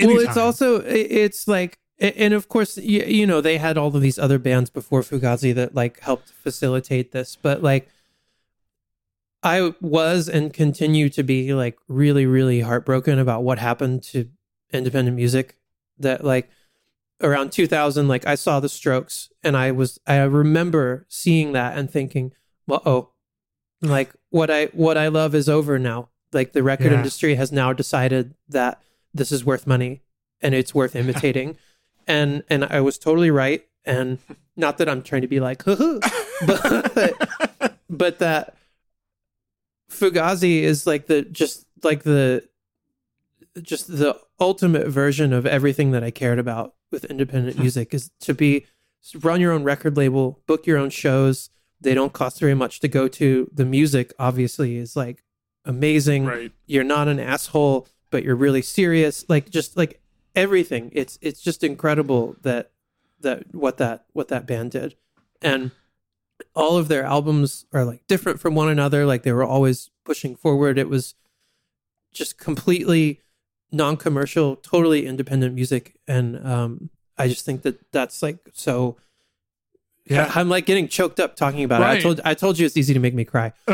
[0.00, 4.00] well it's also it's like and of course you, you know they had all of
[4.00, 7.88] these other bands before fugazi that like helped facilitate this but like
[9.42, 14.28] i was and continue to be like really really heartbroken about what happened to
[14.72, 15.56] independent music
[15.98, 16.50] that like
[17.22, 21.90] around 2000 like i saw the strokes and i was i remember seeing that and
[21.90, 22.32] thinking
[22.66, 23.10] well oh
[23.88, 26.08] like what i what i love is over now.
[26.32, 26.98] Like the record Yeah.
[26.98, 28.80] industry has now decided that
[29.12, 30.02] this is worth money
[30.40, 31.56] and it's worth imitating.
[32.06, 33.66] And and i was totally right.
[33.86, 34.18] And
[34.56, 37.14] not that i'm trying to be like but
[37.90, 38.54] but that
[39.90, 42.46] fugazi is like the just like the
[43.62, 48.34] just the ultimate version of everything that i cared about with independent music is to
[48.34, 48.66] be
[49.22, 51.50] run your own record label book your own shows
[51.84, 53.48] they don't cost very much to go to.
[53.54, 55.22] The music obviously is like
[55.64, 56.26] amazing.
[56.26, 56.52] Right.
[56.66, 59.24] you're not an asshole but you're really serious.
[59.28, 60.00] Like just like
[60.36, 60.90] everything.
[60.92, 62.70] It's it's just incredible that
[63.22, 64.94] that what that what that band did.
[65.42, 65.72] And
[66.54, 69.04] all of their albums are like different from one another.
[69.04, 70.78] Like they were always pushing forward.
[70.78, 71.16] It was
[72.12, 73.20] just completely
[73.72, 75.98] non-commercial totally independent music.
[76.06, 78.96] And um i just think that that's like so
[80.06, 80.30] Yeah.
[80.34, 82.92] i'm like getting choked up talking about it i told i told you it's easy
[82.92, 83.52] to make me cry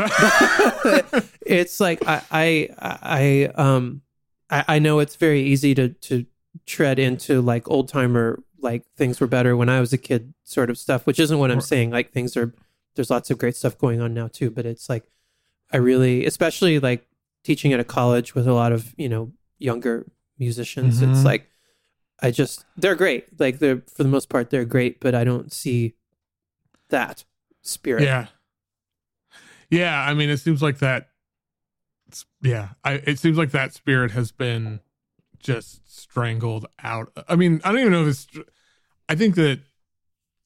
[1.45, 4.01] it's like I, I I um
[4.49, 6.25] I, I know it's very easy to to
[6.65, 10.69] tread into like old timer like things were better when I was a kid sort
[10.69, 11.89] of stuff, which isn't what I'm saying.
[11.89, 12.53] Like things are
[12.95, 15.03] there's lots of great stuff going on now too, but it's like
[15.71, 17.07] I really especially like
[17.43, 20.05] teaching at a college with a lot of, you know, younger
[20.37, 21.25] musicians, it's Mhm.
[21.25, 21.47] like
[22.21, 23.39] I just they're great.
[23.39, 25.95] Like they're for the most part they're great, but I don't see
[26.91, 27.25] that
[27.61, 28.03] spirit.
[28.03, 28.27] Yeah.
[29.69, 31.09] Yeah, I mean, it seems like that.
[32.41, 34.81] Yeah, I, it seems like that spirit has been
[35.39, 37.11] just strangled out.
[37.27, 38.27] I mean, I don't even know if it's.
[39.07, 39.61] I think that,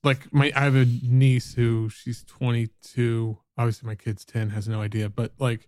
[0.04, 3.38] like, my I have a niece who she's 22.
[3.58, 5.68] Obviously, my kid's 10, has no idea, but like,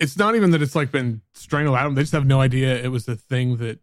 [0.00, 1.94] it's not even that it's like been strangled out.
[1.94, 3.78] They just have no idea it was a thing that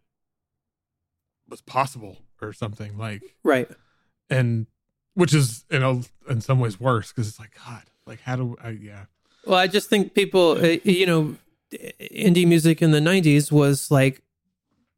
[1.48, 3.70] was possible or something like Right.
[4.30, 4.68] and
[5.16, 8.56] which is in a, in some ways worse because it's like God, like how do
[8.64, 8.70] I?
[8.70, 9.06] Yeah,
[9.46, 11.36] Well, I just think people, uh, you know,
[12.00, 14.22] indie music in the 90s was like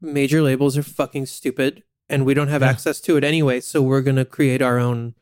[0.02, 2.70] major labels are fucking stupid and we don't have Yeah.
[2.70, 3.60] access to it anyway.
[3.62, 5.16] So we're going to create our own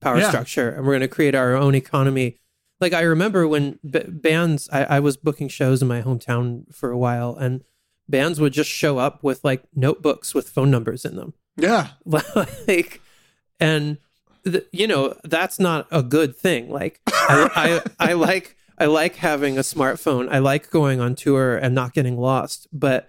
[0.00, 0.28] power Yeah.
[0.28, 2.36] structure and we're going to create our own economy.
[2.80, 6.90] Like I remember when b- bands, I, I was booking shows in my hometown for
[6.90, 7.62] a while and
[8.08, 11.34] bands would just show up with like notebooks with phone numbers in them.
[11.56, 13.00] yeah, like
[13.60, 13.98] and
[14.44, 16.70] th- you know that's not a good thing.
[16.70, 20.28] Like I, I i like i like having a smartphone.
[20.30, 22.66] I like going on tour and not getting lost.
[22.72, 23.08] But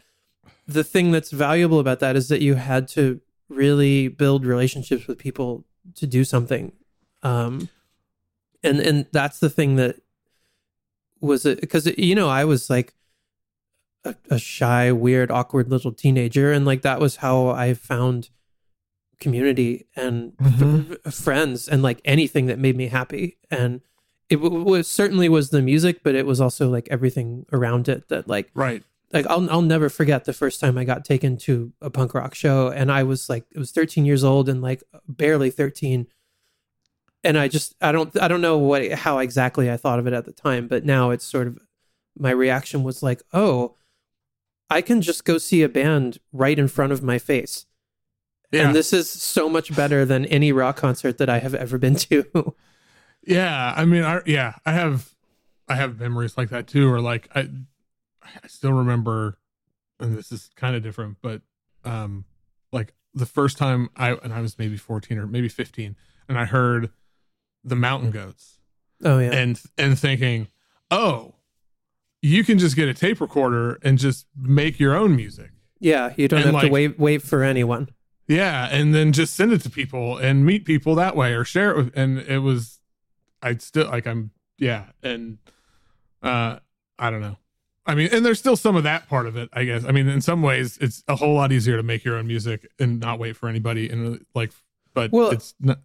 [0.68, 5.18] the thing that's valuable about that is that you had to really build relationships with
[5.18, 6.74] people to do something.
[7.24, 7.70] Um
[8.64, 9.96] and and that's the thing that
[11.20, 12.96] was it because you know i was like
[14.04, 16.52] a, a shy weird awkward little teenager.
[16.52, 18.30] And like that was how i found
[19.22, 20.98] community and Mhm.
[21.06, 23.80] f- friends and like anything that made me happy and
[24.30, 28.10] it w- was certainly was the music but it was also like everything around it
[28.10, 28.84] that like Right.
[29.14, 32.34] like I'll I'll never forget the first time I got taken to a punk rock
[32.36, 36.08] show and I was like it was 13 years old and like barely 13
[37.24, 40.14] and I just I don't I don't know what how exactly I thought of it
[40.14, 41.58] at the time but now it's sort of
[42.18, 43.76] my reaction was like oh
[44.70, 47.66] I can just go see a band right in front of my face
[48.52, 48.68] Yeah.
[48.68, 51.96] and this is so much better than any rock concert that I have ever been
[51.96, 52.56] to
[53.26, 55.14] Yeah, I mean, I yeah, I have,
[55.68, 56.92] I have memories like that too.
[56.92, 57.48] Or like I,
[58.24, 59.38] I still remember,
[60.00, 61.42] and this is kind of different, but
[61.86, 62.26] um,
[62.72, 65.96] like the first time I and I was maybe fourteen or maybe fifteen,
[66.28, 66.90] and I heard
[67.64, 68.58] the Mountain Goats,
[69.04, 70.48] oh yeah and and thinking,
[70.90, 71.36] oh,
[72.24, 75.52] you can just get a tape recorder and just make your own music.
[75.80, 77.88] yeah you don't and, have like- to wait wait for anyone
[78.32, 81.72] Yeah, and then just send it to people and meet people that way or share
[81.72, 82.80] it with and it was
[83.42, 85.38] I'd still like I'm yeah, and
[86.24, 86.60] uh
[87.00, 87.38] I don't know.
[87.86, 89.84] I mean, and there's still some of that part of it, I guess.
[89.84, 92.68] I mean, in some ways it's a whole lot easier to make your own music
[92.80, 94.52] and not wait for anybody and like
[94.94, 95.80] but Well, it's not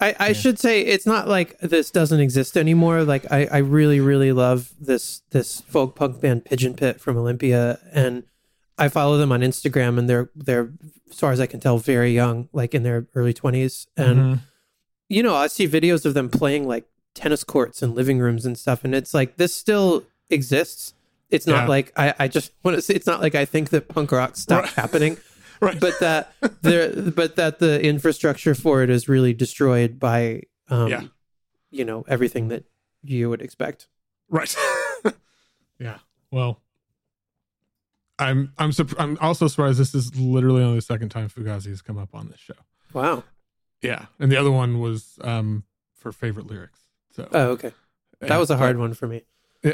[0.00, 0.32] I, I Yeah.
[0.34, 3.04] should say it's not like this doesn't exist anymore.
[3.04, 7.78] Like I, I really, really love this this folk punk band Pigeon Pit from Olympia,
[7.92, 8.24] and
[8.80, 10.70] I follow them on Instagram, and they're they're
[11.10, 14.40] as far as I can tell very young, like in their early twenties, and Mhm.
[15.08, 18.56] you know I see videos of them playing like tennis courts and living rooms and
[18.58, 20.94] stuff, and it's like this still exists.
[21.28, 21.68] It's not Yeah.
[21.68, 24.36] like I, I just want to say it's not like I think that punk rock
[24.36, 24.74] stopped Right.
[24.74, 25.16] happening
[25.60, 25.78] right.
[25.78, 31.02] but that there but that the infrastructure for it is really destroyed by um Yeah.
[31.70, 32.64] you know everything that
[33.02, 33.88] you would expect
[34.28, 34.54] Right.
[35.78, 35.98] yeah.
[36.30, 36.60] Well,
[38.20, 41.82] I'm I'm surp- I'm also surprised this is literally only the second time Fugazi has
[41.82, 42.54] come up on this show.
[42.92, 43.24] wow
[43.82, 46.80] Yeah, and the other one was um for favorite lyrics.
[47.12, 47.72] So oh okay
[48.20, 49.22] that was a hard one for me
[49.62, 49.72] Yeah.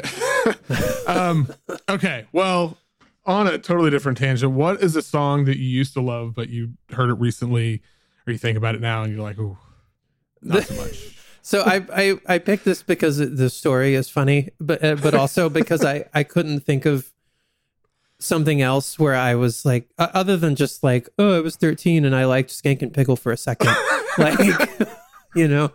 [1.07, 1.53] um.
[1.89, 2.25] Okay.
[2.31, 2.77] Well,
[3.25, 6.49] on a totally different tangent, what is a song that you used to love but
[6.49, 7.81] you heard it recently,
[8.25, 9.57] or you think about it now and you're like, ooh,
[10.41, 11.17] not so much.
[11.41, 15.49] so I, I i picked this because the story is funny but uh, but also
[15.49, 17.13] because i i couldn't think of
[18.19, 22.03] something else where i was like uh, other than just like oh i was 13
[22.05, 23.75] and i liked Skankin' Pickle for a second
[24.17, 24.39] like
[25.35, 25.71] you know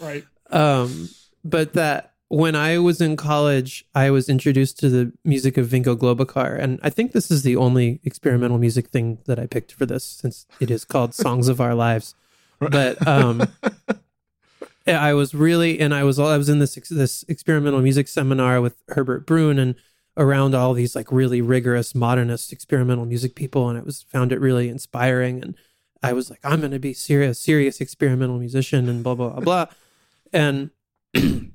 [0.00, 0.24] right.
[0.50, 1.08] Um,
[1.44, 5.96] but that when I was in college, I was introduced to the music of Vinko
[5.96, 9.86] Globokar, and I think this is the only experimental music thing that I picked for
[9.86, 12.14] this, since it is called "Songs of Our Lives."
[12.58, 13.46] But um,
[14.86, 18.76] I was really, and I was I was in this this experimental music seminar with
[18.88, 19.76] Herbert Brun and
[20.16, 24.40] around all these like really rigorous modernist experimental music people, and it was found it
[24.40, 25.42] really inspiring.
[25.42, 25.54] And
[26.02, 29.40] I was like, I'm going to be serious, serious experimental musician, and blah blah blah
[29.40, 29.66] blah.
[30.32, 30.70] And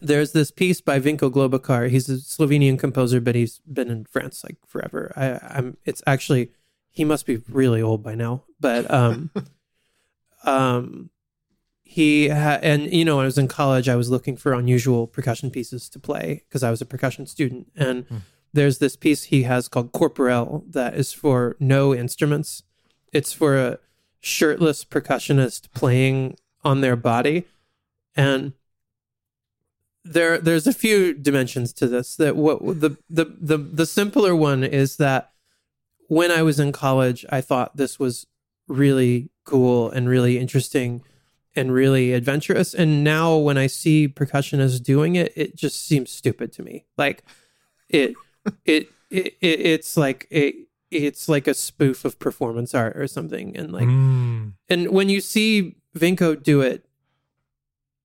[0.00, 1.90] there's this piece by Vinko Globokar.
[1.90, 5.12] He's a Slovenian composer, but he's been in France like forever.
[5.16, 5.76] I, I'm.
[5.84, 6.50] It's actually
[6.90, 9.30] he must be really old by now, but um,
[10.44, 11.10] um,
[11.92, 15.06] he ha- and you know when I was in college, I was looking for unusual
[15.06, 18.16] percussion pieces to play because I was a percussion student, and Hmm.
[18.52, 22.62] there's this piece he has called Corporel that is for no instruments.
[23.12, 23.78] It's for a
[24.20, 27.44] shirtless percussionist playing on their body,
[28.16, 28.52] and
[30.04, 34.64] there there's a few dimensions to this that what the the the the simpler one
[34.64, 35.30] is that
[36.08, 38.26] when I was in college I thought this was
[38.66, 41.02] really cool and really interesting
[41.54, 46.52] and really adventurous and now when I see percussionists doing it it just seems stupid
[46.52, 47.22] to me like
[47.88, 48.14] it
[48.64, 50.54] it, it, it it's like it
[50.90, 54.52] it's like a spoof of performance art or something and like Mm.
[54.68, 56.84] and when you see Vinko do it,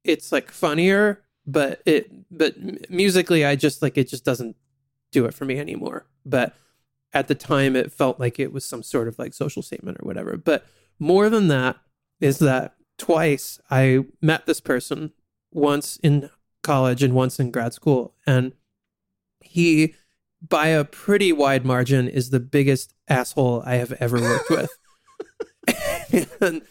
[0.04, 2.56] it's like funnier, but it but
[2.90, 4.56] musically, I just like it just doesn't
[5.12, 6.06] do it for me anymore.
[6.26, 6.56] But
[7.14, 10.06] at the time, it felt like it was some sort of like social statement or
[10.06, 10.38] whatever.
[10.38, 10.66] But
[11.00, 11.78] more than that
[12.22, 15.12] is that twice I met this person
[15.52, 16.30] once in
[16.64, 18.54] college and once in grad school, and
[19.42, 19.96] he
[20.48, 24.70] by a pretty wide margin is the biggest asshole I have ever worked with.
[26.42, 26.62] and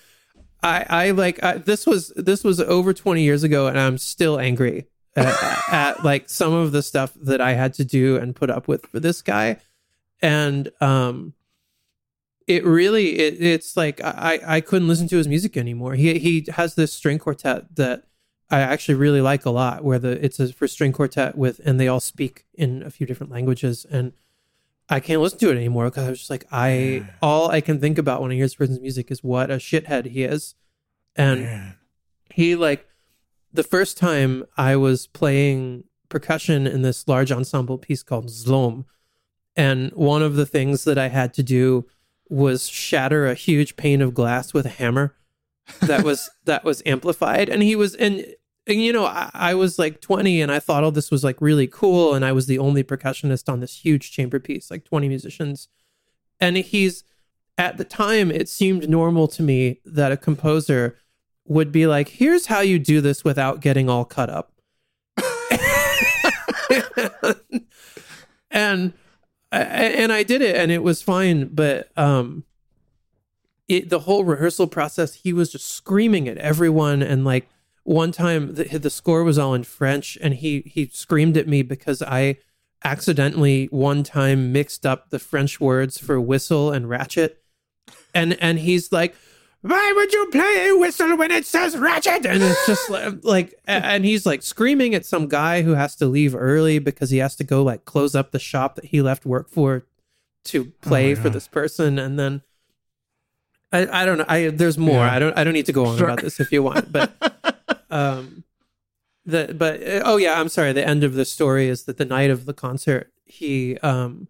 [0.62, 4.38] I, I like I, this was this was over 20 years ago and I'm still
[4.38, 8.50] angry at, at like some of the stuff that I had to do and put
[8.50, 9.58] up with for this guy
[10.20, 11.34] and um
[12.46, 15.94] it really it, it's like I I couldn't listen to his music anymore.
[15.94, 18.04] He he has this string quartet that
[18.50, 21.80] I actually really like a lot, where the it's a for string quartet with and
[21.80, 24.12] they all speak in a few different languages, and
[24.88, 27.80] I can't listen to it anymore because I was just like I all I can
[27.80, 30.54] think about when I hear this person's music is what a shithead he is,
[31.16, 31.76] and Man.
[32.32, 32.86] he like
[33.52, 38.84] the first time I was playing percussion in this large ensemble piece called Zlom,
[39.56, 41.86] and one of the things that I had to do
[42.28, 45.14] was shatter a huge pane of glass with a hammer
[45.80, 47.48] that was that was amplified.
[47.48, 48.24] And he was and,
[48.66, 51.40] and you know I, I was like 20 and i thought all this was like
[51.40, 52.14] really cool.
[52.14, 55.68] And i was the only percussionist on this huge chamber piece like 20 musicians.
[56.40, 57.04] And he's
[57.58, 60.98] at the time it seemed normal to me that a composer
[61.46, 64.52] would be like here's how you do this without getting all cut up.
[68.56, 68.92] And and
[70.12, 72.44] I did it and it was fine but um
[73.68, 77.48] it the whole rehearsal process he was just screaming at everyone and like
[77.82, 81.62] one time the, the score was all in French and he he screamed at me
[81.62, 82.38] because I
[82.84, 87.42] accidentally one time mixed up the French words for whistle and ratchet
[88.14, 89.14] and and he's like
[89.68, 92.24] why would you play a whistle when it says ratchet?
[92.26, 96.06] And it's just like, like, and he's like screaming at some guy who has to
[96.06, 99.26] leave early because he has to go like close up the shop that he left
[99.26, 99.84] work for
[100.44, 101.32] to play for God.
[101.32, 101.98] this person.
[101.98, 102.42] And then
[103.72, 104.24] I, I don't know.
[104.28, 105.04] I there's more.
[105.04, 105.14] Yeah.
[105.14, 106.06] I don't I don't need to go on Sure.
[106.06, 107.12] about this if you want, but
[107.90, 108.44] um,
[109.24, 110.72] the but uh, oh yeah, I'm sorry.
[110.72, 114.28] The end of the story is that the night of the concert, he um,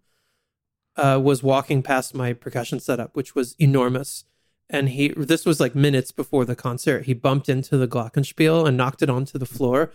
[0.95, 4.25] uh, was walking past my percussion setup, which was enormous,
[4.69, 7.05] and he this was like minutes before the concert.
[7.05, 9.91] He bumped into the glockenspiel and knocked it onto the floor,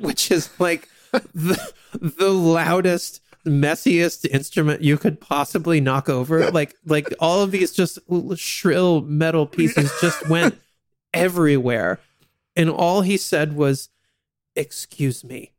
[0.00, 6.50] which is like the the loudest messiest instrument you could possibly knock over.
[6.56, 7.98] Like like all of these just
[8.36, 10.58] shrill metal pieces just went
[11.14, 12.00] everywhere.
[12.56, 13.90] And all he said was
[14.56, 15.52] excuse me.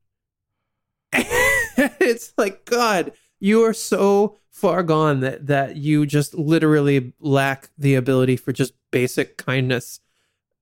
[1.13, 7.95] It's like god you are so far gone that that you just literally lack the
[7.95, 9.99] ability for just basic kindness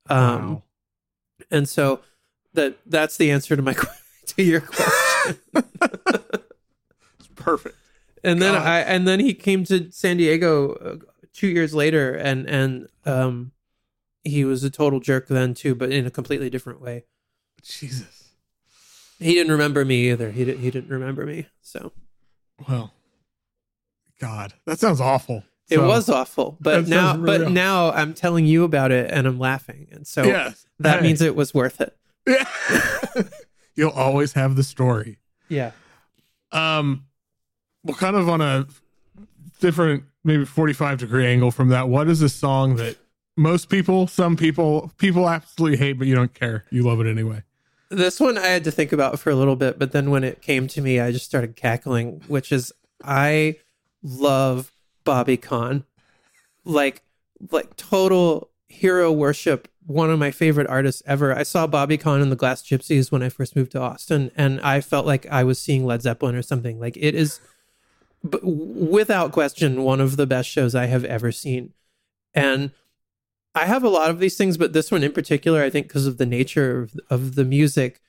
[0.10, 0.64] um Wow.
[1.52, 2.02] and so
[2.54, 3.74] that that's the answer to my
[4.28, 5.38] to your question
[7.20, 7.76] It's perfect.
[8.24, 8.66] and then God.
[8.68, 10.96] I and then he came to San Diego uh,
[11.34, 13.52] two years later, and and um,
[14.24, 17.06] he was a total jerk then too, but in a completely different way.
[17.64, 18.32] Jesus.
[19.20, 20.32] He didn't remember me either.
[20.32, 20.62] He didn't.
[20.62, 21.48] He didn't remember me.
[21.62, 21.92] So
[22.68, 22.94] Well,
[24.20, 25.44] God, that sounds awful.
[25.70, 26.58] it So, was awful.
[26.62, 27.54] But now, really but awful.
[27.54, 30.66] now I'm telling you about it, and I'm laughing, and so yes.
[30.80, 31.08] that Hey.
[31.08, 31.96] means it was worth it.
[32.28, 32.48] Yeah.
[33.76, 35.18] You'll always have the story.
[35.50, 35.72] Yeah.
[36.52, 37.06] Um,
[37.84, 38.68] well, kind of on a
[39.60, 42.96] different, maybe 45 degree angle from that, what is a song that
[43.38, 46.64] most people, some people, people absolutely hate, but you don't care?
[46.72, 47.44] You love it anyway.
[47.96, 50.42] This one I had to think about for a little bit, but then when it
[50.42, 52.74] came to me, I just started cackling, which is
[53.04, 53.56] I
[54.04, 54.74] love
[55.06, 55.86] Bobby Conn.
[56.66, 57.04] Like
[57.52, 61.34] like total hero worship, one of my favorite artists ever.
[61.34, 64.60] I saw Bobby Conn in the Glass Gypsies when I first moved to Austin and
[64.62, 66.80] I felt like I was seeing Led Zeppelin or something.
[66.80, 67.40] Like it is
[68.30, 71.72] b- without question one of the best shows I have ever seen.
[72.34, 72.72] And
[73.56, 76.06] I have a lot of these things, but this one in particular, I think, because
[76.06, 78.02] of the nature of, of the music,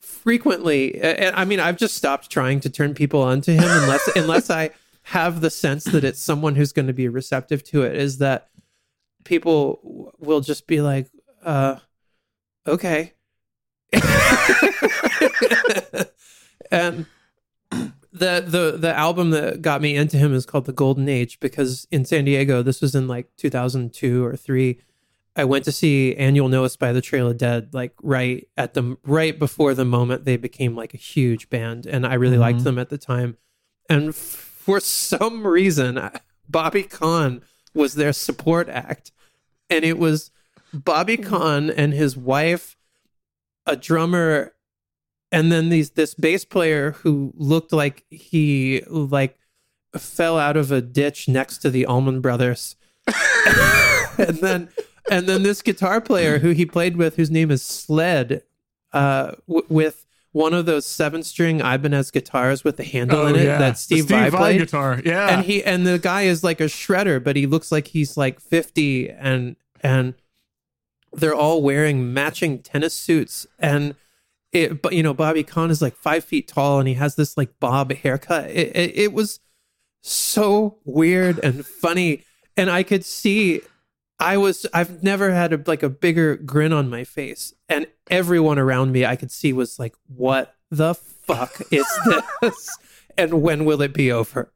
[0.00, 1.00] frequently.
[1.00, 4.70] And I mean, I've just stopped trying to turn people onto him unless unless I
[5.04, 7.96] have the sense that it's someone who's going to be receptive to it.
[7.96, 8.50] Is that
[9.24, 11.08] people will just be like,
[11.44, 11.76] uh,
[12.66, 13.14] okay,
[16.70, 17.06] and
[18.12, 21.86] the the the album that got me into him is called The Golden Age because
[21.90, 24.78] in San Diego, this was in like 2002 or three.
[25.34, 28.98] I went to see Annual Notice by the Trail of Dead, like right at the
[29.04, 32.64] right before the moment they became like a huge band, and I really liked Mhm.
[32.64, 33.38] them at the time.
[33.88, 35.98] And f- for some reason,
[36.48, 37.40] Bobby Conn
[37.72, 39.10] was their support act,
[39.70, 40.30] and it was
[40.74, 42.76] Bobby Conn and his wife,
[43.66, 44.54] a drummer,
[45.32, 49.36] and then these this bass player who looked like he like
[49.98, 52.76] fell out of a ditch next to the Allman Brothers,
[54.18, 54.68] and then
[55.10, 58.42] and then this guitar player who he played with, whose name is Sled,
[58.92, 63.44] uh, w- with one of those seven string Ibanez guitars with the handle in it
[63.44, 65.00] that Oh, The Steve, Steve Vai Vai played guitar.
[65.04, 65.28] Yeah.
[65.28, 68.40] and he and the guy is like a shredder but he looks like he's like
[68.40, 70.14] 50 and and
[71.12, 73.94] they're all wearing matching tennis suits and
[74.52, 77.36] it but you know bobby Conn is like five feet tall and he has this
[77.36, 79.40] like bob haircut it, it, it was
[80.02, 82.24] so weird and funny.
[82.56, 83.62] And I could see
[84.18, 88.58] I was I've never had a, like a bigger grin on my face, and everyone
[88.58, 91.86] around me I could see was like, "What the fuck is
[92.42, 92.78] this?
[93.16, 94.52] and when will it be over?"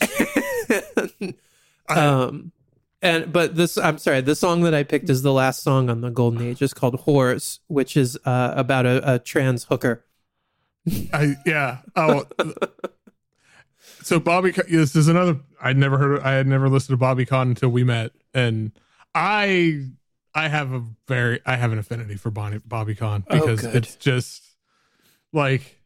[1.88, 2.52] um,
[3.02, 6.00] and but this I'm sorry, the song that I picked is the last song on
[6.00, 6.60] the Golden Age.
[6.62, 10.04] It's called "Whores," which is uh, about a, a trans hooker.
[11.12, 11.78] I yeah.
[11.96, 12.24] Oh,
[14.02, 15.40] so Bobby, this is another.
[15.62, 16.20] I'd never heard.
[16.22, 18.72] I had never listened to Bobby Conn until we met, and
[19.14, 19.86] I
[20.34, 23.76] I have a very I have an affinity for Bonnie, Bobby Conn Oh, because good.
[23.76, 24.42] it's just
[25.32, 25.80] like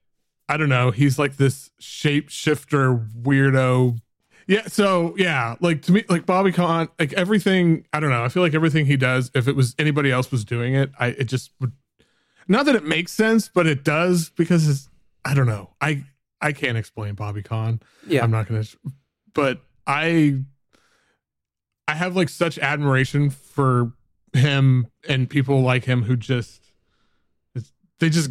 [0.49, 0.91] I don't know.
[0.91, 3.99] He's like this shapeshifter weirdo.
[4.47, 4.66] Yeah.
[4.66, 7.86] So yeah, like to me, like Bobby Conn, like everything.
[7.92, 8.24] I don't know.
[8.24, 11.09] I feel like everything he does, if it was anybody else was doing it, I
[11.09, 11.72] it just would.
[12.47, 14.88] Not that it makes sense, but it does because it's.
[15.24, 15.70] I don't know.
[15.80, 16.05] I
[16.40, 17.80] I can't explain Bobby Conn.
[18.07, 18.64] Yeah, I'm not gonna,
[19.34, 20.40] but I,
[21.86, 23.92] I have like such admiration for
[24.32, 26.62] him and people like him who just,
[28.01, 28.30] they just,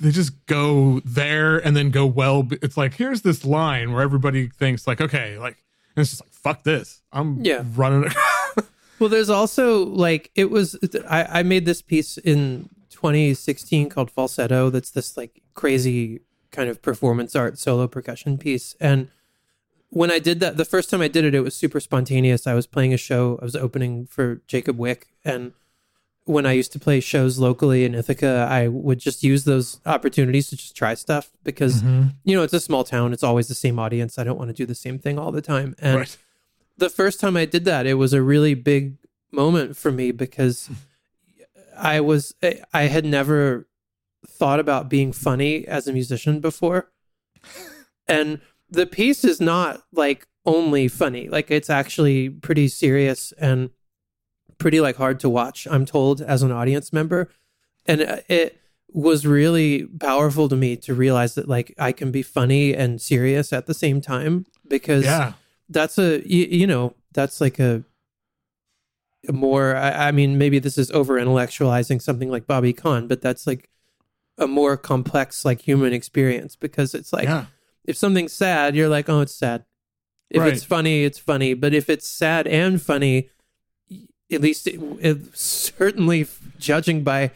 [0.00, 2.46] they just go there and then go well.
[2.62, 5.56] It's like here's this line where everybody thinks like, okay, like,
[5.96, 7.00] and it's just like fuck this.
[7.12, 7.64] I'm Yeah.
[7.74, 8.10] running.
[9.00, 10.78] Well, there's also like it was.
[11.10, 14.70] I, I made this piece in 2016 called Falsetto.
[14.70, 16.20] That's this like crazy
[16.52, 18.76] kind of performance art solo percussion piece.
[18.80, 19.08] And
[19.90, 22.46] when I did that, the first time I did it, it was super spontaneous.
[22.46, 23.36] I was playing a show.
[23.42, 25.52] I was opening for Jacob Wick, and
[26.26, 30.48] when I used to play shows locally in Ithaca, I would just use those opportunities
[30.48, 32.08] to just try stuff because mm-hmm.
[32.24, 33.12] you know it's a small town.
[33.12, 34.18] It's always the same audience.
[34.18, 35.74] I don't want to do the same thing all the time.
[35.78, 36.16] And right.
[36.78, 38.96] the first time I did that, it was a really big
[39.30, 40.74] moment for me because hmm.
[41.76, 42.34] I was
[42.72, 43.68] I had never
[44.26, 46.90] thought about being funny as a musician before.
[48.06, 51.28] And the piece is not like only funny.
[51.28, 53.70] Like it's actually pretty serious and
[54.58, 57.28] pretty like hard to watch, I'm told as an audience member.
[57.86, 58.60] And uh, it
[58.92, 63.52] was really powerful to me to realize that like I can be funny and serious
[63.52, 65.32] at the same time because Yeah.
[65.68, 67.82] that's a you, you know that's like a,
[69.28, 73.20] a more I, I mean maybe this is over intellectualizing something like bobby Conn, but
[73.20, 73.68] that's like
[74.38, 77.46] a more complex like human experience because it's like yeah.
[77.84, 79.64] if something's sad you're like oh it's sad
[80.30, 80.52] if Right.
[80.52, 83.28] it's funny it's funny but if it's sad and funny
[84.32, 86.26] at least it, it, certainly
[86.58, 87.30] judging by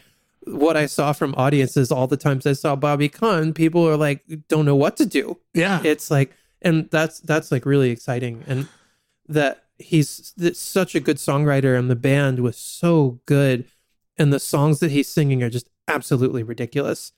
[0.45, 4.23] what i saw from audiences all the times i saw bobby Conn, people are like
[4.47, 5.37] don't know what to do.
[5.53, 5.81] Yeah.
[5.83, 8.43] it's like and that's that's like really exciting.
[8.47, 8.67] And
[9.27, 13.65] that he's such a good songwriter and the band was so good.
[14.17, 17.13] And the songs that he's singing are just absolutely ridiculous.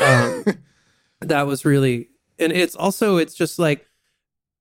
[0.00, 0.44] Um,
[1.20, 2.08] that was really
[2.40, 3.86] and it's also it's just like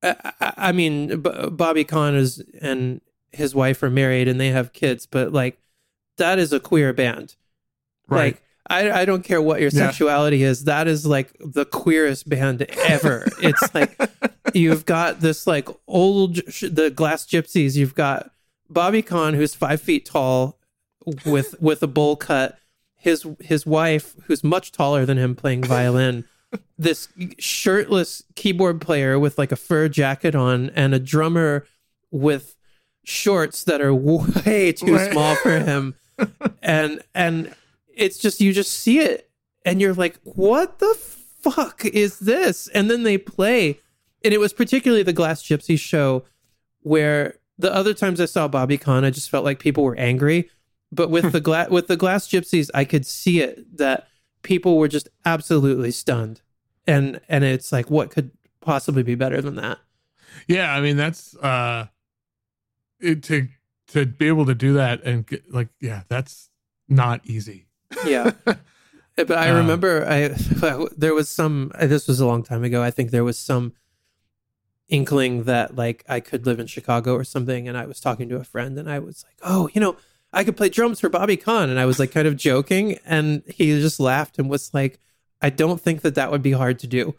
[0.04, 3.02] i, I- mean B- bobby Conn is and
[3.32, 5.58] his wife are married and they have kids but like
[6.18, 7.36] that is a queer band
[8.08, 8.34] right.
[8.36, 9.88] like I, I don't care what your Yeah.
[9.88, 10.64] sexuality is.
[10.66, 13.28] That is like the queerest band ever.
[13.42, 14.00] it's like
[14.54, 17.76] you've got this like old sh- the Glass Gypsies.
[17.76, 18.32] You've got
[18.70, 20.60] Bobby Conn, who's five feet tall,
[21.26, 22.60] with with a bowl cut.
[22.96, 26.24] His his wife, who's much taller than him, playing violin.
[26.78, 27.10] this
[27.40, 31.66] shirtless keyboard player with like a fur jacket on, and a drummer
[32.12, 32.56] with
[33.04, 33.94] shorts that are
[34.46, 35.96] way too small for him.
[36.62, 37.54] And and
[37.94, 39.30] it's just you just see it
[39.66, 42.68] and you're like what the fuck is this?
[42.70, 43.80] And then they play.
[44.24, 46.24] And it was particularly the glass gypsy show
[46.82, 50.50] where the other times i saw bobby Conn, i just felt like people were angry.
[50.92, 54.08] But with the glass with the glass gypsies i could see it that
[54.44, 56.42] people were just absolutely stunned.
[56.88, 58.32] And and it's like what could
[58.62, 59.80] possibly be better than that?
[60.48, 61.88] Yeah, I mean that's uh
[63.02, 63.48] it, to
[63.88, 66.50] to be able to do that and get, like yeah, that's
[66.88, 67.68] not easy.
[68.06, 68.32] yeah
[69.16, 70.30] but i Um, remember i
[70.98, 73.74] there was some this was a long time ago i think there was some
[74.88, 78.38] inkling that like i could live in chicago or something and i was talking to
[78.38, 79.96] a friend and i was like oh you know
[80.34, 81.70] i could play drums for bobby Conn.
[81.70, 84.98] and i was like kind of joking and he just laughed and was like
[85.42, 87.14] i don't think that that would be hard to do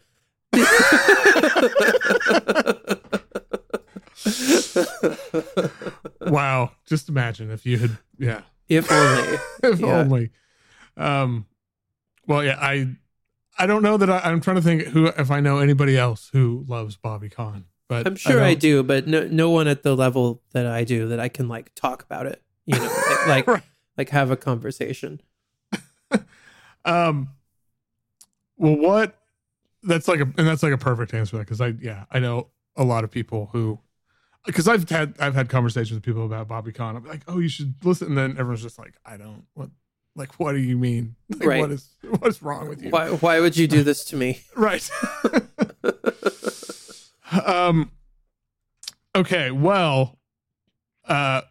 [6.21, 9.39] wow, just imagine if you had yeah, if only
[9.75, 9.87] if Yeah.
[9.99, 10.31] only.
[10.97, 11.47] Um
[12.27, 12.97] well yeah, I
[13.59, 16.31] I don't know that I, I'm trying to think who if I know anybody else
[16.33, 19.83] who loves Bobby Conn, but i'm sure i, don't- do but no, no one at
[19.83, 23.27] the level that i do that i can like talk about it you know like
[23.27, 23.63] like, Right.
[23.99, 25.21] like have a conversation
[26.85, 27.29] Um.
[28.57, 29.19] Well, what?
[29.85, 32.83] That's like a and that's like a perfect answer because I yeah I know a
[32.85, 33.79] lot of people who
[34.45, 36.97] because I've had I've had conversations with people about Bobby Conn.
[36.97, 38.09] I'm like, oh, you should listen.
[38.09, 39.45] And then everyone's just like, I don't.
[39.55, 39.71] What?
[40.15, 41.17] Like, what do you mean?
[41.31, 41.61] Like, Right.
[41.61, 42.91] What is what is wrong with you?
[42.91, 44.41] Why why would you do this to me?
[44.57, 44.89] Right.
[47.47, 47.91] um.
[49.15, 49.51] Okay.
[49.51, 50.19] Well.
[51.07, 51.43] Uh.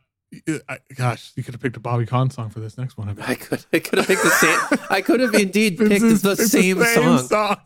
[0.70, 3.10] I, gosh, you could have picked a Bobby Conn song for this next one.
[3.10, 3.28] I bet.
[3.30, 6.32] I could I could have picked the same I could have indeed picked his- the
[6.32, 7.18] it's same, song.
[7.28, 7.58] song.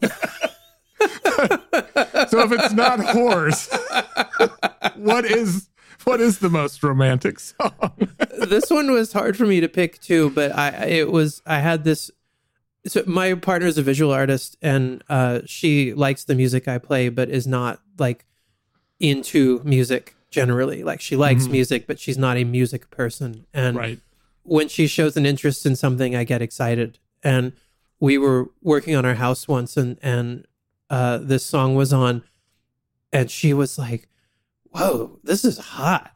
[2.29, 3.69] so if it's not Whores,
[4.95, 5.69] what is
[6.03, 7.93] what is the most romantic song?
[8.47, 11.83] this one was hard for me to pick too, but I it was I had
[11.83, 12.11] this.
[12.87, 17.09] So my partner is a visual artist, and uh, she likes the music I play,
[17.09, 18.25] but is not like
[18.99, 20.83] into music generally.
[20.83, 21.51] Like she likes Mhm.
[21.51, 23.45] music, but she's not a music person.
[23.53, 23.99] And right.
[24.43, 26.99] when she shows an interest in something, I get excited.
[27.23, 27.53] And
[27.99, 30.45] we were working on our house once, and and
[30.89, 32.23] uh, this song was on,
[33.11, 34.07] and she was like,
[34.71, 36.11] "Whoa, this is hot."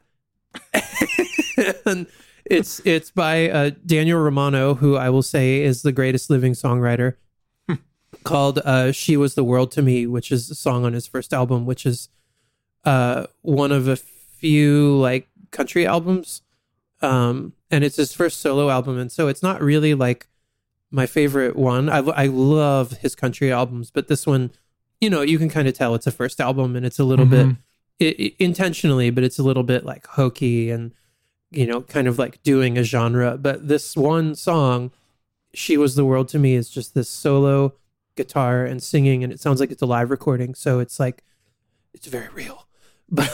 [1.86, 2.06] and
[2.44, 7.16] it's it's by uh, Daniel Romano, who I will say is the greatest living songwriter.
[8.24, 11.32] called uh, "She Was the World to Me," which is a song on his first
[11.32, 12.08] album, which is
[12.84, 13.96] uh, one of a
[14.40, 16.42] few like country albums
[17.02, 20.28] um and it's his first solo album and so it's not really like
[20.90, 24.50] my favorite one i, I love his country albums but this one
[25.00, 27.26] you know you can kind of tell it's a first album and it's a little
[27.26, 27.56] bit Mhm.
[28.02, 30.92] i i intentionally but it's a little bit like hokey and
[31.50, 33.36] you know kind of like doing a genre.
[33.36, 34.90] But this one song
[35.52, 37.74] she was the world to me is just this solo
[38.16, 41.24] guitar and singing and it sounds like it's a live recording so it's like
[41.94, 42.66] it's very real.
[43.12, 43.30] But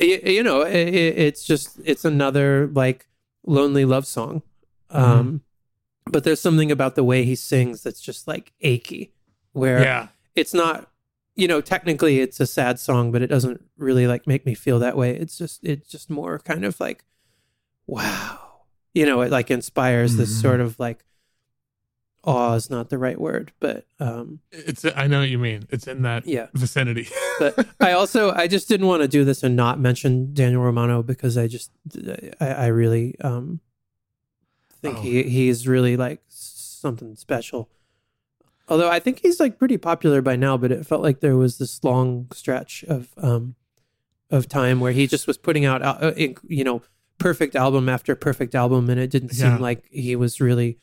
[0.00, 3.06] y- you know i i- it's just it's another like
[3.46, 4.42] lonely love song.
[4.90, 5.42] Um
[6.10, 9.12] but there's something about the way he sings that's just like achy
[9.52, 10.08] where Yeah.
[10.34, 10.90] it's not
[11.36, 14.78] you know technically it's a sad song but it doesn't really like make me feel
[14.80, 17.04] that way it's just it's just more kind of like
[17.86, 18.38] wow
[18.94, 20.42] you know it like inspires this Mhm.
[20.42, 21.04] sort of like
[22.24, 25.66] awe is not the right word but um It's I know what you mean.
[25.70, 27.08] It's in that yeah vicinity.
[27.38, 31.02] but I also I just didn't want to do this and not mention Daniel Romano
[31.02, 31.70] because I just
[32.40, 33.60] I, I really um
[34.82, 35.00] think Oh.
[35.02, 37.70] he he's really like something special.
[38.68, 41.58] Although I think he's like pretty popular by now, but it felt like there was
[41.58, 43.54] this long stretch of um
[44.30, 46.82] of time where he just was putting out uh, you know
[47.18, 49.54] perfect album after perfect album, and it didn't Yeah.
[49.54, 50.78] seem like he was really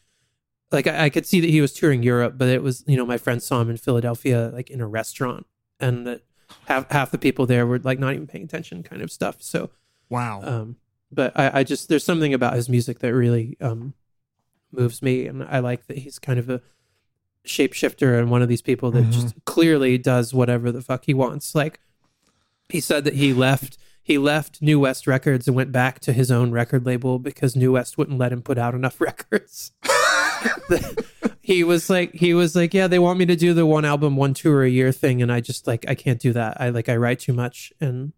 [0.72, 3.06] like I, I could see that he was touring Europe, but it was you know
[3.06, 5.46] my friend saw him in Philadelphia like in a restaurant,
[5.80, 6.22] and that
[6.68, 9.38] half half the people there were like not even paying attention, kind of stuff.
[9.42, 9.70] So,
[10.10, 10.42] wow.
[10.44, 10.78] um,
[11.12, 13.94] but I, I just there's something about his music that really um
[14.72, 16.62] moves me, and I like that he's kind of a
[17.46, 21.56] shapeshifter and one of these people that just clearly does whatever the fuck he wants.
[21.56, 21.80] Like
[22.70, 26.30] he said that he left he left New West Records and went back to his
[26.30, 29.72] own record label because New West wouldn't let him put out enough records.
[31.42, 34.16] he was like he was like yeah they want me to do the one album
[34.16, 36.60] one tour a year thing and I just like I can't do that.
[36.60, 38.14] I like I write too much and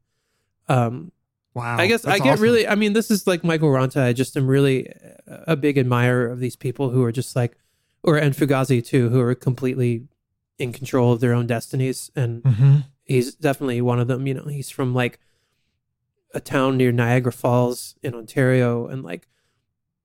[0.68, 1.12] um
[1.58, 1.78] wow.
[1.78, 2.44] I guess I get awesome.
[2.44, 2.68] really.
[2.68, 4.02] I mean, this is like Michael Ranta.
[4.02, 4.92] I just am really
[5.28, 7.58] a big admirer of these people who are just like,
[8.08, 10.08] or and Fugazi too, who are completely
[10.58, 12.10] in control of their own destinies.
[12.16, 12.86] And Mhm.
[13.04, 14.26] he's definitely one of them.
[14.26, 15.20] You know, he's from like
[16.34, 19.28] a town near Niagara Falls in Ontario, and like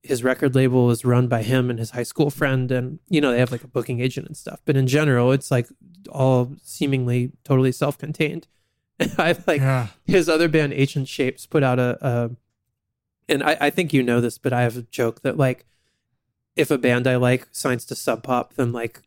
[0.03, 3.31] his record label is run by him and his high school friend, and you know
[3.31, 4.61] they have like a booking agent and stuff.
[4.65, 5.69] But in general, it's like
[6.11, 8.47] all seemingly totally self-contained.
[8.99, 9.87] And I like yeah.
[10.05, 12.31] his other band ancient shapes put out a, a
[13.29, 15.65] and I, I think you know this but i have a joke that like
[16.57, 19.01] if a band i like signs to sub pop then like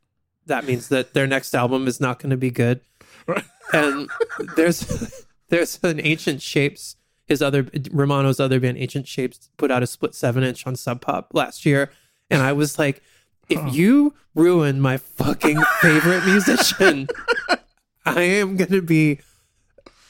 [0.46, 2.82] that means that their next album is not going to be good
[3.28, 3.44] Right.
[3.74, 4.10] and
[4.56, 9.88] there's there's an ancient shapes his other romano's other band ancient shapes put out a
[9.88, 11.92] split seven inch on sub pop last year
[12.30, 13.02] and i was like
[13.50, 13.70] if Huh.
[13.72, 17.08] you ruin my fucking favorite musician
[18.06, 19.20] i am going to be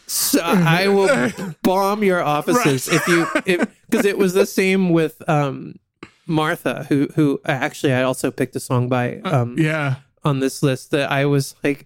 [0.07, 1.31] so I will
[1.63, 2.95] bomb your offices Right.
[2.97, 5.79] if you if because it was the same with um
[6.27, 9.97] Martha who who actually I also picked a song by um yeah.
[10.23, 11.85] on this list that I was like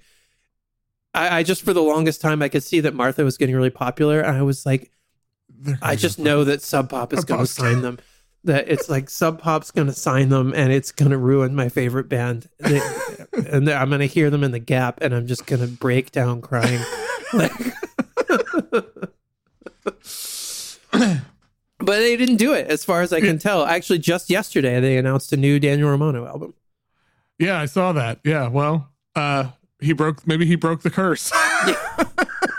[1.14, 3.70] I, I just for the longest time I could see that Martha was getting really
[3.70, 4.92] popular and I was like
[5.82, 8.00] I just know that Sub Pop is going to sign them.
[8.46, 11.68] That it's like Sub Pop's going to sign them, and it's going to ruin my
[11.68, 12.48] favorite band.
[12.60, 12.80] They,
[13.34, 16.12] and I'm going to hear them in the Gap, and I'm just going to break
[16.12, 16.82] down crying.
[17.32, 17.52] Like,
[21.78, 23.66] but they didn't do it, as far as I can tell.
[23.66, 26.54] Actually, just yesterday they announced a new Daniel Romano album.
[27.40, 28.20] Yeah, I saw that.
[28.24, 28.48] Yeah.
[28.50, 30.28] Well, uh, he broke.
[30.28, 31.32] Maybe he broke the curse.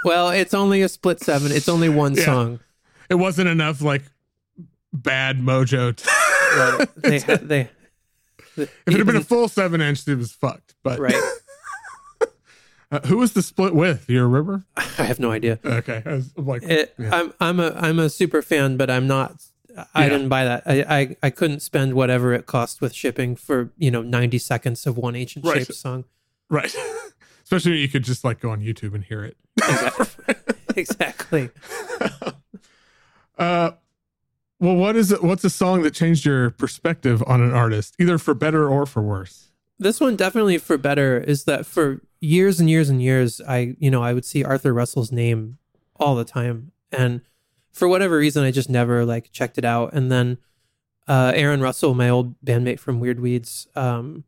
[0.03, 1.53] Well, it's only a split seven.
[1.53, 2.25] It's only one Yeah.
[2.25, 2.61] song.
[3.11, 4.03] it wasn't enough like
[4.95, 5.95] bad mojo.
[5.95, 6.11] To,
[6.57, 6.89] Right.
[7.03, 7.61] They ha- they.
[8.57, 10.75] if it had been a full seven inch, it was fucked.
[10.83, 11.15] But right.
[12.91, 14.07] uh, who was the split with?
[14.07, 14.65] Do you remember?
[14.77, 15.59] I have no idea.
[15.65, 17.15] Okay, I was like, It, yeah.
[17.15, 19.43] I'm I'm a I'm a super fan, but I'm not.
[19.95, 20.09] I Yeah.
[20.11, 20.63] didn't buy that.
[20.67, 24.87] I, I I couldn't spend whatever it cost with shipping for you know 90 seconds
[24.87, 25.59] of one ancient Right.
[25.67, 26.05] shape song.
[26.49, 26.75] right.
[27.45, 29.37] Especially when you could just like go on YouTube and hear it.
[30.77, 31.51] exactly.
[33.39, 33.73] Uh,
[34.59, 35.23] well, what is it?
[35.25, 39.03] What's a song that changed your perspective on an artist, either for better or for
[39.03, 39.50] worse?
[39.81, 43.91] This one definitely for better is that for years and years and years, I you
[43.91, 45.57] know I would see Arthur Russell's name
[45.97, 47.23] all the time, and
[47.73, 49.95] for whatever reason, I just never like checked it out.
[49.95, 50.37] And then
[51.09, 54.25] uh, Aaron Russell, my old bandmate from Weird Weeds, um,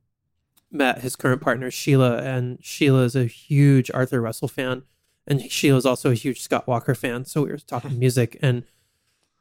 [0.70, 4.84] met his current partner Sheila, and Sheila is a huge Arthur Russell fan,
[5.26, 7.26] and Sheila is also a huge Scott Walker fan.
[7.26, 8.64] So we were talking music, and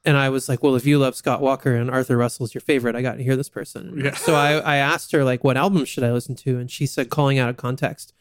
[0.05, 2.95] and I was like, well, if you love Scott Walker and Arthur Russell's your favorite,
[2.95, 4.01] I got to hear this person.
[4.03, 4.15] Yeah.
[4.15, 7.09] So I I asked her like, what album should I listen to, and she said,
[7.09, 8.13] calling out of context,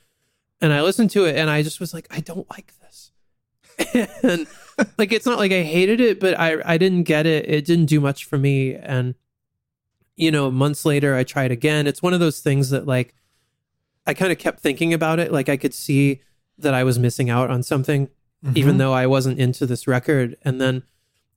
[0.60, 3.12] and I listened to it, and I just was like, I don't like this,
[4.22, 4.46] and
[4.98, 7.48] like it's not like I hated it, but I I didn't get it.
[7.48, 9.14] It didn't do much for me, and
[10.16, 11.86] you know, months later I tried again.
[11.86, 13.14] It's one of those things that like
[14.06, 15.32] I kind of kept thinking about it.
[15.32, 16.20] Like I could see
[16.58, 18.10] that I was missing out on something,
[18.54, 18.78] even Mhm.
[18.78, 20.36] though I wasn't into this record.
[20.42, 20.82] And then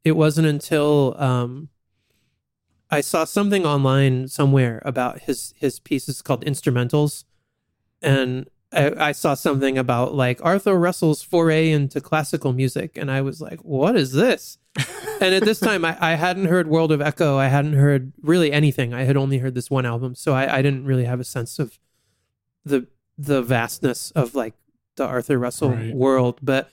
[0.03, 1.69] it wasn't until um,
[2.89, 7.23] I saw something online somewhere about his his pieces called instrumentals,
[8.01, 13.21] and I, I saw something about like Arthur Russell's foray into classical music, and I
[13.21, 14.57] was like, "What is this?"
[15.21, 17.37] and at this time, I, I hadn't heard World of Echo.
[17.37, 18.93] I hadn't heard really anything.
[18.93, 21.59] I had only heard this one album, so I, I didn't really have a sense
[21.59, 21.79] of
[22.65, 22.87] the
[23.17, 24.53] the vastness of like
[24.95, 25.95] the Arthur Russell Right.
[25.95, 26.39] world.
[26.41, 26.69] But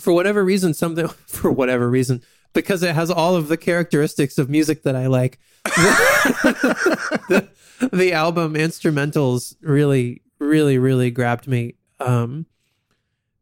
[0.00, 2.22] for whatever reason, something for whatever reason,
[2.52, 5.38] because it has all of the characteristics of music that I like.
[5.64, 7.48] the,
[7.92, 11.74] the album instrumentals really, really, really grabbed me.
[12.00, 12.46] Um,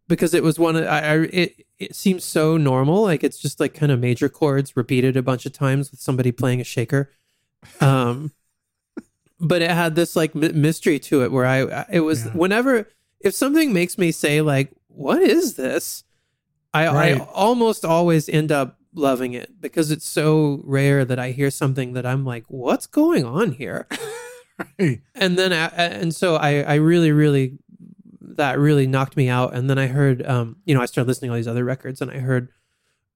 [0.07, 3.59] because it was one of I, I it it seems so normal, like it's just
[3.59, 7.11] like kind of major chords repeated a bunch of times with somebody playing a shaker.
[7.81, 8.33] Um,
[9.41, 12.33] but it had this like m- mystery to it where I it was Yeah.
[12.33, 12.89] whenever
[13.21, 16.05] if something makes me say like what is this,
[16.75, 17.21] I Right.
[17.21, 21.95] I almost always end up loving it because it's so rare that I hear something
[21.95, 23.87] that I'm like what's going on here
[24.79, 25.01] Right.
[25.17, 27.59] and then I- and so I I really really
[28.37, 31.31] that really knocked me out and then I heard um you know I started listening
[31.31, 32.51] to all these other records and I heard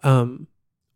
[0.03, 0.47] um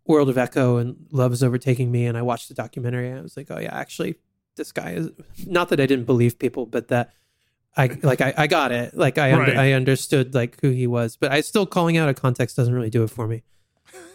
[0.06, 3.22] World of Echo and Love is Overtaking Me and I watched the documentary and I
[3.22, 4.16] was like oh yeah actually
[4.56, 5.10] this guy is
[5.46, 7.12] not that I didn't believe people but that
[7.76, 9.56] I like I, I got it like I under, Right.
[9.56, 12.90] I understood like who he was but I still calling out of context doesn't really
[12.90, 13.42] do it for me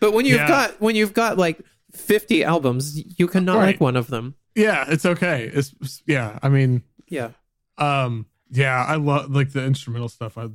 [0.00, 0.48] but when you've Yeah.
[0.48, 1.60] got when you've got like
[1.92, 3.66] 50 albums you cannot Right.
[3.66, 5.50] like one of them Yeah, it's okay.
[5.52, 6.38] It's it's- yeah.
[6.42, 7.30] I mean, yeah
[7.78, 8.82] um, yeah.
[8.84, 10.38] I love like the instrumental stuff.
[10.38, 10.48] I,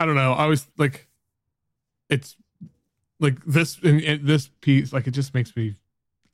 [0.00, 0.32] I don't know.
[0.32, 1.06] I always like,
[2.10, 2.34] it's
[3.20, 4.92] like this in, in this piece.
[4.92, 5.76] Like it just makes me,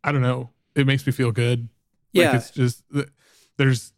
[0.02, 0.48] I don't know.
[0.74, 1.68] It makes me feel good.
[2.14, 2.82] Like yeah it's just
[3.58, 3.92] there's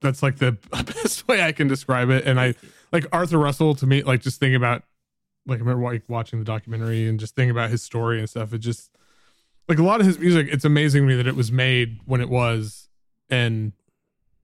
[0.00, 2.24] that's like the best way I can describe it.
[2.24, 2.54] And I
[2.92, 4.82] like Arthur Russell to me, like just thinking about
[5.46, 8.52] like I remember like watching the documentary and just thinking about his story and stuff.
[8.52, 8.90] It just
[9.68, 12.20] like a lot of his music, it's amazing to me that it was made when
[12.20, 12.88] it was
[13.30, 13.72] and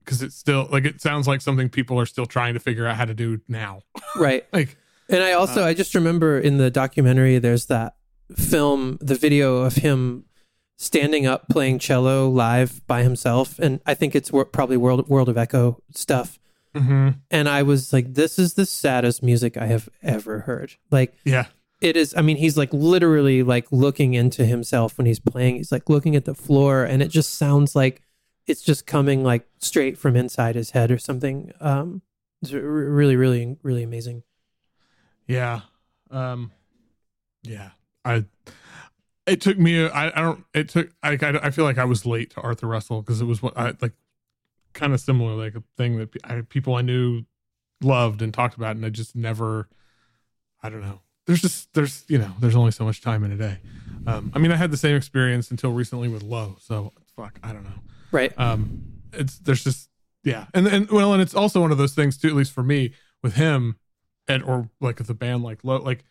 [0.03, 2.95] because it's still like it sounds like something people are still trying to figure out
[2.95, 3.81] how to do now.
[4.15, 4.77] right Like
[5.09, 7.95] and i also Uh, i just remember in the documentary there's that
[8.35, 10.25] film the video of him
[10.77, 15.29] standing up playing cello live by himself and i think it's wor- probably world world
[15.29, 16.37] of echo stuff
[16.73, 17.15] mhm.
[17.31, 21.45] and i was like this is the saddest music i have ever heard like yeah.
[21.81, 25.71] it is i mean he's like literally like looking into himself when he's playing he's
[25.71, 28.01] like looking at the floor and it just sounds like
[28.47, 32.01] it's just coming like straight from inside his head or something um
[32.41, 34.23] it's r- really really really amazing
[35.27, 35.61] Yeah.
[36.11, 36.51] Um
[37.43, 37.71] yeah.
[38.03, 38.25] I
[39.27, 42.05] it took me I, I don't it took I, I I feel like I was
[42.05, 43.93] late to Arthur Russell because it was what I like
[44.73, 47.23] kind of similar like a thing that I, people I knew
[47.81, 49.67] loved and talked about and I just never
[50.61, 51.01] I don't know.
[51.27, 53.59] There's just there's you know, there's only so much time in a day.
[54.07, 57.53] Um I mean I had the same experience until recently with Low, so fuck, I
[57.53, 57.79] don't know
[58.15, 58.81] right um
[59.13, 59.89] it's there's just
[60.23, 62.63] yeah and and well and it's also one of those things too at least for
[62.63, 63.75] me with him
[64.27, 66.03] and or like with a band like low like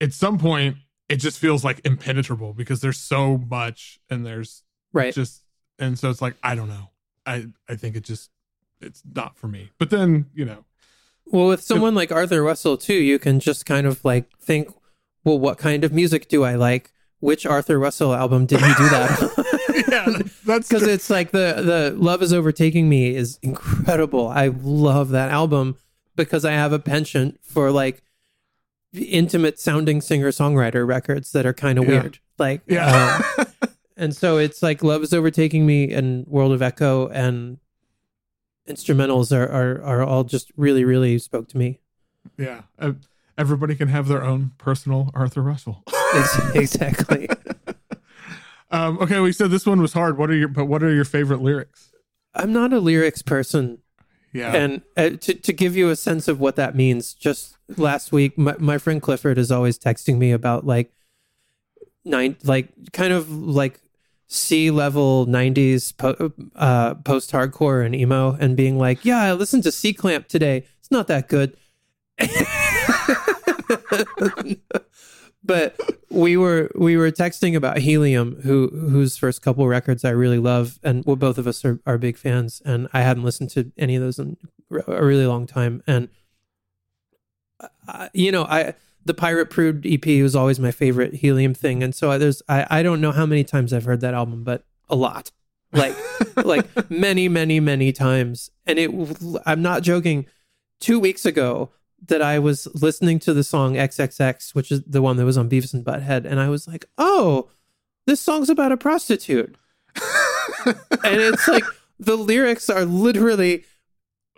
[0.00, 0.76] at some point
[1.08, 5.42] it just feels like impenetrable because there's so much and there's right just
[5.78, 6.90] and so it's like i don't know
[7.26, 8.30] i i think it just
[8.80, 10.64] it's not for me but then you know
[11.26, 14.68] Well, with someone like Arthur Russell too, you can just kind of like think,
[15.24, 16.92] well, what kind of music do I like?
[17.20, 19.84] Which Arthur Russell album did he do that?
[19.88, 24.28] yeah, that's because it's like the the Love is Overtaking Me is incredible.
[24.28, 25.76] I love that album
[26.14, 28.02] because I have a penchant for like
[29.02, 31.90] intimate sounding singer songwriter records that are kind of Yeah.
[32.02, 32.18] weird.
[32.38, 33.20] Like yeah.
[33.38, 33.46] um,
[33.96, 37.58] and so it's like Love is Overtaking Me and World of Echo and
[38.68, 41.80] instrumentals are are, are all just really really spoke to me.
[42.38, 42.62] yeah.
[42.78, 42.92] Uh,
[43.36, 45.82] everybody can have their own personal Arthur Russell.
[46.54, 47.28] Exactly.
[48.70, 50.16] um, okay, we said this one was hard.
[50.16, 51.90] What are your but what are your favorite lyrics?
[52.34, 53.78] I'm not a lyrics person.
[54.34, 54.52] Yeah.
[54.52, 58.36] And uh, to to give you a sense of what that means, just last week,
[58.36, 60.92] my, my friend Clifford is always texting me about like
[62.04, 63.80] nine, like kind of like
[64.26, 69.62] C level '90s po- uh, post hardcore and emo, and being like, "Yeah, I listened
[69.62, 70.66] to C Clamp today.
[70.80, 71.56] It's not that good."
[75.44, 75.78] but
[76.10, 80.78] we were we were texting about Helium, who whose first couple records I really love,
[80.82, 82.62] and well, both of us are, are big fans.
[82.64, 84.36] And I hadn't listened to any of those in
[84.70, 85.82] a really long time.
[85.86, 86.08] And
[87.86, 88.74] uh, you know, I
[89.04, 92.82] the Pirate Prude EP was always my favorite Helium thing, and so there's I I
[92.82, 95.30] don't know how many times I've heard that album, but a lot,
[95.72, 95.94] like
[96.36, 98.50] like many many many times.
[98.66, 98.90] And it
[99.44, 100.26] I'm not joking.
[100.80, 101.70] Two weeks ago,
[102.08, 105.48] that I was listening to the song XXX, which is the one that was on
[105.48, 107.48] Beavis and Butthead, and I was like, "Oh,
[108.06, 109.56] this song's about a prostitute,"
[110.66, 111.64] and it's like
[111.98, 113.64] the lyrics are literally,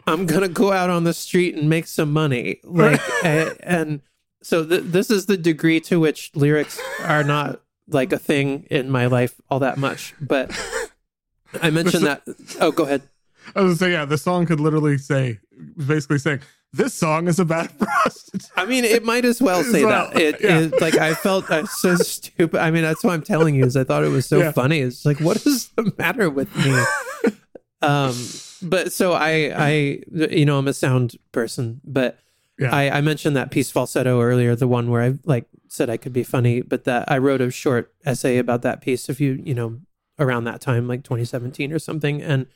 [0.07, 4.01] "I'm gonna go out on the street and make some money," like, a- and
[4.43, 8.91] so th- this is the degree to which lyrics are not like a thing in
[8.91, 10.14] my life all that much.
[10.21, 10.51] But
[11.62, 12.23] I mentioned that.
[12.61, 13.03] Oh, go ahead.
[13.55, 15.39] I was gonna say, yeah, the song could literally say
[15.77, 16.41] basically saying,
[16.77, 18.11] This song is about a.
[18.57, 20.20] I mean, it might as well say Well, that.
[20.20, 20.59] It, yeah.
[20.61, 22.61] it- like I felt uh, so stupid.
[22.61, 24.53] I mean, that's what I'm telling you is I thought it was so Yeah.
[24.53, 24.81] funny.
[24.81, 27.33] It's like, what is the matter with me?
[27.83, 28.14] um,
[28.62, 29.68] but so I, I,
[30.12, 32.18] you know, I'm a sound person, but
[32.59, 32.74] Yeah.
[32.74, 36.12] I, I mentioned that piece falsetto earlier, the one where I like said I could
[36.12, 39.09] be funny, but that I wrote a short essay about that piece.
[39.09, 39.81] If you, you know,
[40.18, 42.47] around that time, like 2017 or something, and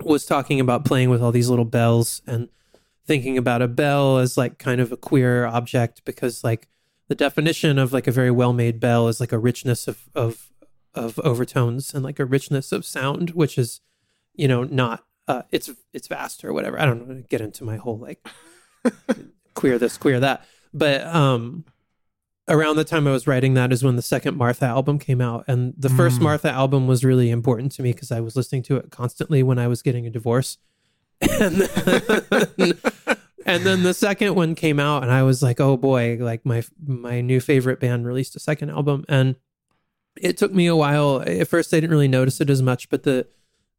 [0.00, 2.48] was talking about playing with all these little bells and
[3.08, 6.68] thinking about a bell as like kind of a queer object because like
[7.08, 10.52] the definition of like a very well made bell is like a richness of of
[10.94, 13.80] of overtones and like a richness of sound, which is
[14.34, 16.80] you know not uh it's it's vast or whatever.
[16.80, 18.24] I don't want to get into my whole like
[19.54, 21.64] queer this queer that, but um
[22.48, 25.44] around the time I was writing that is when the second Martha album came out.
[25.46, 26.22] And the first Mm.
[26.22, 29.58] Martha album was really important to me because I was listening to it constantly when
[29.58, 30.56] I was getting a divorce.
[31.20, 32.78] And then,
[33.46, 36.62] and then the second one came out and I was like, oh boy, like my
[36.86, 39.04] my new favorite band released a second album.
[39.08, 39.36] And
[40.20, 41.22] it took me a while.
[41.26, 43.26] At first I didn't really notice it as much, but the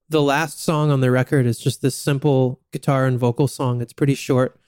[0.10, 3.82] the last song on the record is just this simple guitar and vocal song.
[3.82, 4.60] It's pretty short.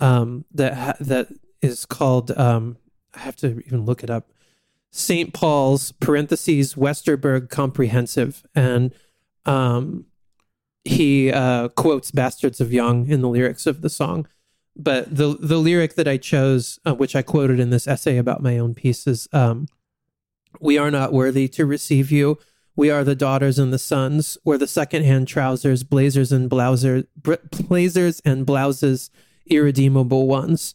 [0.00, 1.28] Um, that ha- that
[1.60, 2.76] is called um,
[3.14, 4.30] I have to even look it up.
[4.90, 5.32] St.
[5.32, 8.92] Paul's parentheses Westerberg Comprehensive, and
[9.46, 10.04] um,
[10.84, 14.26] he uh, quotes "Bastards of Young" in the lyrics of the song.
[14.74, 18.42] But the the lyric that I chose, uh, which I quoted in this essay about
[18.42, 19.68] my own piece, is um,
[20.60, 22.38] "We are not worthy to receive you.
[22.74, 24.38] We are the daughters and the sons.
[24.44, 29.10] We're the secondhand trousers, blazers and blouser, br- blazers and blouses,
[29.46, 30.74] irredeemable ones."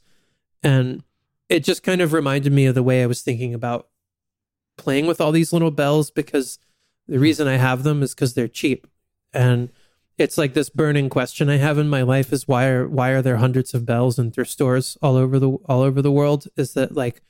[0.64, 1.04] And
[1.50, 3.88] it just kind of reminded me of the way I was thinking about
[4.78, 6.60] playing with all these little bells because
[7.08, 8.88] the reason I have them is because they're cheap.
[9.34, 9.70] And
[10.18, 13.22] it's like this burning question I have in my life is why are why are
[13.22, 16.48] there hundreds of bells in thrift stores all over the all over the world?
[16.58, 17.22] Is that like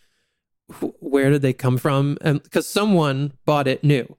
[0.79, 2.17] wh- where did they come from?
[2.21, 4.15] And because someone bought it new.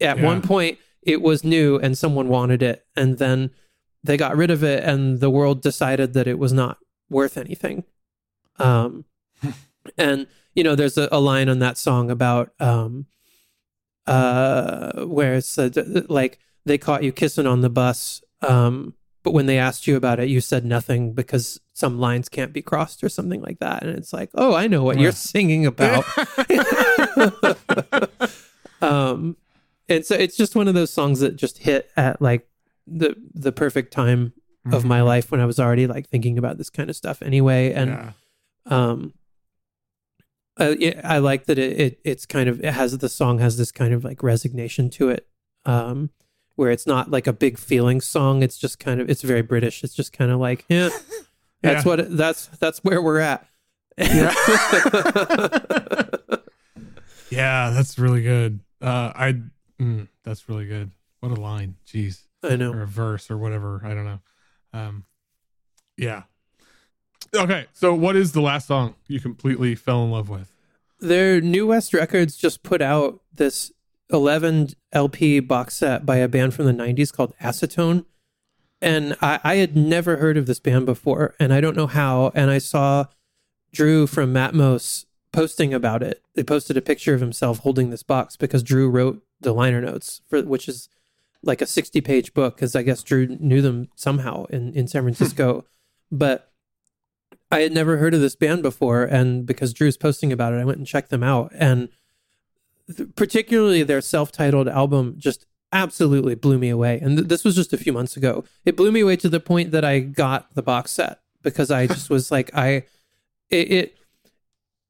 [0.00, 0.24] At Yeah.
[0.24, 3.50] one point it was new and someone wanted it and then
[4.04, 6.78] they got rid of it and the world decided that it was not
[7.08, 7.84] worth anything.
[8.58, 9.04] Um
[9.98, 13.06] and you know there's a, a line on that song about um
[14.06, 15.76] uh where it's said
[16.10, 18.92] like they caught you kissing on the bus um
[19.22, 22.62] but when they asked you about it you said nothing because some lines can't be
[22.62, 23.82] crossed or something like that.
[23.82, 26.04] And it's like oh i know what you're singing about.
[28.82, 29.36] Um
[29.88, 32.46] and so it's just one of those songs that just hit at like
[32.86, 34.32] the the perfect time
[34.72, 35.04] of my Mhm.
[35.06, 37.72] life when i was already like thinking about this kind of stuff anyway.
[37.72, 38.12] And yeah.
[38.66, 39.14] um
[40.58, 43.72] it, i like that it, it it's kind of it has the song has this
[43.72, 45.26] kind of like resignation to it.
[45.64, 46.10] Um
[46.56, 49.84] where it's not like a big feeling song it's just kind of it's very british
[49.84, 50.88] it's just kind of like yeah
[51.62, 51.90] That's Yeah.
[51.96, 53.46] what that's that's where we're at.
[53.98, 54.32] Yeah.
[57.30, 58.60] yeah, that's really good.
[58.80, 59.40] Uh, I
[59.80, 60.90] mm, that's really good.
[61.20, 62.72] What a line, jeez, I know.
[62.72, 63.80] or a verse or whatever.
[63.84, 64.20] I don't know.
[64.72, 65.04] Um,
[65.96, 66.24] yeah.
[67.34, 70.52] Okay, so what is the last song you completely fell in love with?
[71.00, 73.72] Their New West Records just put out this
[74.12, 78.04] 11 LP box set by a band from the 90s called Acetone.
[78.80, 82.30] And I, I had never heard of this band before, and I don't know how.
[82.34, 83.06] And I saw
[83.72, 86.22] Drew from Matmos posting about it.
[86.34, 90.22] They posted a picture of himself holding this box because Drew wrote the liner notes
[90.28, 90.88] for which is
[91.42, 95.02] like a 60 page book because I guess Drew knew them somehow in, in San
[95.02, 95.08] hmm.
[95.08, 95.64] Francisco.
[96.10, 96.52] but
[97.50, 100.64] I had never heard of this band before, and because Drew's posting about it, I
[100.64, 101.52] went and checked them out.
[101.54, 101.90] And
[102.94, 106.98] th- particularly their self-titled album just absolutely blew me away.
[107.00, 108.44] And th- this was just a few months ago.
[108.64, 111.86] It blew me away to the point that I got the box set because I
[111.86, 112.84] just was like, I
[113.50, 113.72] it.
[113.72, 113.96] it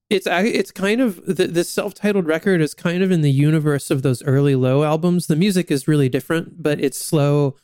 [0.09, 3.91] it's I- it's kind of th- this self-titled record is kind of in the universe
[3.91, 5.27] of those early low albums.
[5.27, 7.57] The music is really different, but it's slow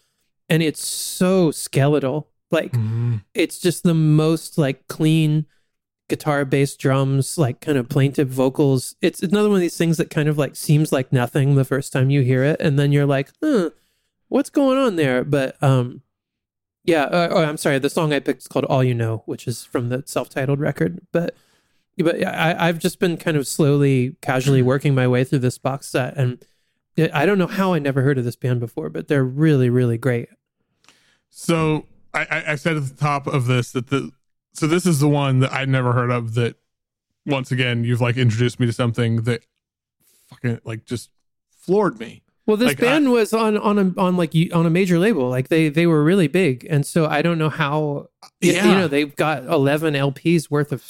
[0.49, 2.28] and it's so skeletal.
[2.51, 3.18] Like mm-hmm.
[3.33, 5.47] it's just the most like clean
[6.13, 8.97] guitar bass drums like kind of plaintive vocals.
[9.01, 11.91] It's another one of these things that kind of like seems like nothing the first
[11.91, 13.71] time you hear it and then you're like huh
[14.29, 15.25] what's going on there?
[15.25, 16.03] But um
[16.85, 19.47] yeah uh, oh i'm sorry the song i picked is called all you know which
[19.47, 21.33] is from the self-titled record but
[21.97, 25.87] but I, i've just been kind of slowly casually working my way through this box
[25.87, 26.45] set and
[27.15, 29.97] i don't know how i never heard of this band before but they're really really
[29.97, 30.29] great.
[31.31, 34.11] So I, I, I said at the top of this that the
[34.55, 36.35] so this is the one that I'd never heard of.
[36.35, 36.57] That
[37.27, 39.45] once again you've like introduced me to something that
[40.29, 41.11] fucking like just
[41.51, 42.23] floored me.
[42.45, 45.29] Well, this Like, band was on on a, on like on a major label.
[45.29, 48.09] Like they they were really big, and so I don't know how.
[48.41, 48.67] Yeah.
[48.67, 50.85] you know they've got eleven LPs worth of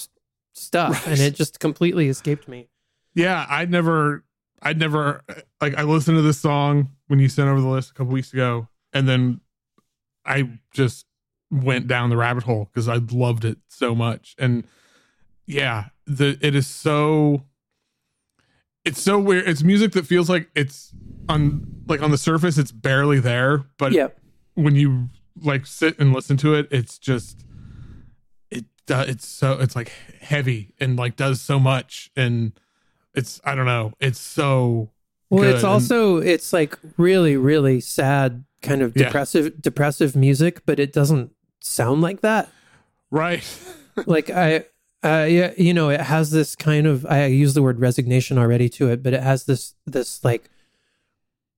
[0.55, 2.69] stuff, and it just completely escaped me.
[3.15, 4.25] Yeah, I'd never,
[4.63, 5.23] I'd never
[5.61, 8.33] like I listened to this song when you sent over the list a couple weeks
[8.33, 9.41] ago, and then
[10.25, 11.05] I just
[11.53, 14.35] went down the rabbit hole because I loved it so much.
[14.39, 14.65] And
[15.47, 17.45] yeah, the it is so
[18.85, 19.47] it's so weird.
[19.49, 20.93] It's music that feels like it's
[21.29, 24.09] on like on the surface it's barely there, but yeah,
[24.55, 25.09] when you
[25.41, 27.45] like sit and listen to it, it's just
[28.51, 32.53] it do, it's so it's like heavy and like does so much and
[33.15, 34.91] it's I don't know, it's so
[35.31, 35.55] well, good.
[35.57, 39.05] it's also it's like really really sad, kind of Yeah.
[39.05, 41.31] depressive depressive music, but it doesn't
[41.63, 42.49] sound like that.
[43.11, 43.45] right.
[44.07, 44.65] like I,
[45.03, 47.05] uh, yeah, you know, it has this kind of.
[47.07, 50.49] I use the word resignation already to it, but it has this this like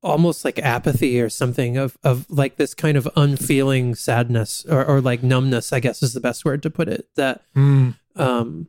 [0.03, 5.01] almost like apathy or something of of like this kind of unfeeling sadness or or
[5.01, 5.73] like numbness.
[5.73, 7.09] I guess is the best word to put it.
[7.17, 8.69] That Mm, um,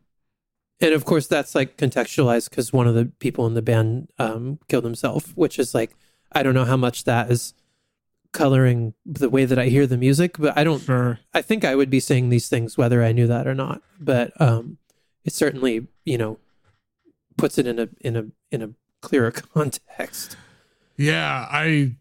[0.81, 4.59] and of course that's like contextualized because one of the people in the band um
[4.67, 5.95] killed himself, which is like
[6.33, 7.53] I don't know how much that is
[8.35, 11.19] coloring the way that I hear the music, but I don't sure.
[11.33, 13.81] I think I would be saying these things whether I knew that or not.
[13.99, 14.77] But um,
[15.23, 16.37] it certainly, you know,
[17.37, 18.69] puts it in a in a in a
[19.01, 20.37] clearer context.
[20.97, 21.95] Yeah, I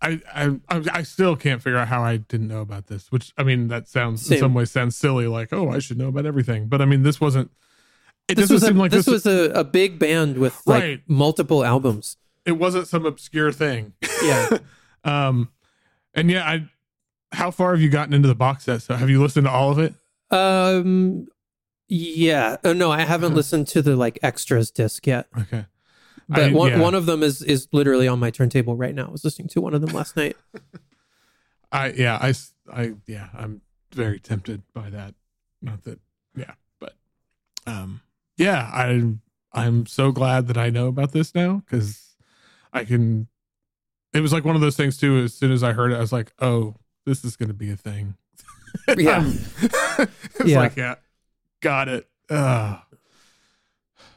[0.00, 3.12] I, I I still can't figure out how I didn't know about this.
[3.12, 4.36] Which I mean, that sounds Same.
[4.36, 6.68] in some ways sounds silly, like oh, I should know about everything.
[6.68, 7.50] But I mean, this wasn't.
[8.28, 9.24] It This doesn't was a, seem like this, this.
[9.24, 11.02] was a, a big band with like Right.
[11.08, 12.16] multiple albums.
[12.46, 13.92] it wasn't some obscure thing.
[14.22, 14.58] Yeah.
[15.04, 15.50] um,
[16.14, 16.68] and yeah, I.
[17.34, 18.82] How far have you gotten into the box set?
[18.82, 19.94] So have you listened to all of it?
[20.30, 21.28] Um,
[21.88, 22.58] yeah.
[22.62, 25.28] Oh, no, I haven't listened to the like extras disc yet.
[25.38, 25.64] Okay.
[26.28, 26.78] But I- one yeah.
[26.78, 29.06] one of them is is literally on my turntable right now.
[29.06, 30.36] I was listening to one of them last night.
[31.72, 32.34] I yeah, I
[32.72, 33.62] I yeah, I'm
[33.94, 35.14] very tempted by that.
[35.60, 36.00] Not that
[36.36, 36.94] yeah, but
[37.66, 38.02] um
[38.36, 39.14] yeah, I
[39.52, 42.14] I'm so glad that I know about this now cuz
[42.72, 43.28] I can
[44.14, 46.00] it was like one of those things too as soon as I heard it I
[46.00, 48.16] was like, "Oh, this is going to be a thing."
[48.96, 49.18] Yeah.
[49.18, 49.38] Um,
[50.38, 50.58] it's Yeah.
[50.60, 50.94] like, yeah.
[51.60, 52.08] Got it.
[52.30, 52.78] Uh,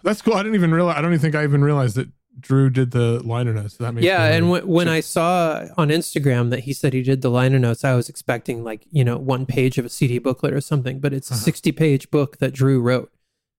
[0.04, 0.34] that's cool.
[0.34, 2.08] I didn't even realize I don't even think I even realized that
[2.39, 3.78] Drew did the liner notes.
[3.78, 7.02] That makes yeah and really when, when i saw on instagram that he said he
[7.02, 10.18] did the liner notes i was expecting like you know one page of a cd
[10.20, 11.43] booklet or something but it's a Uh-huh.
[11.43, 13.10] 60 page book that drew wrote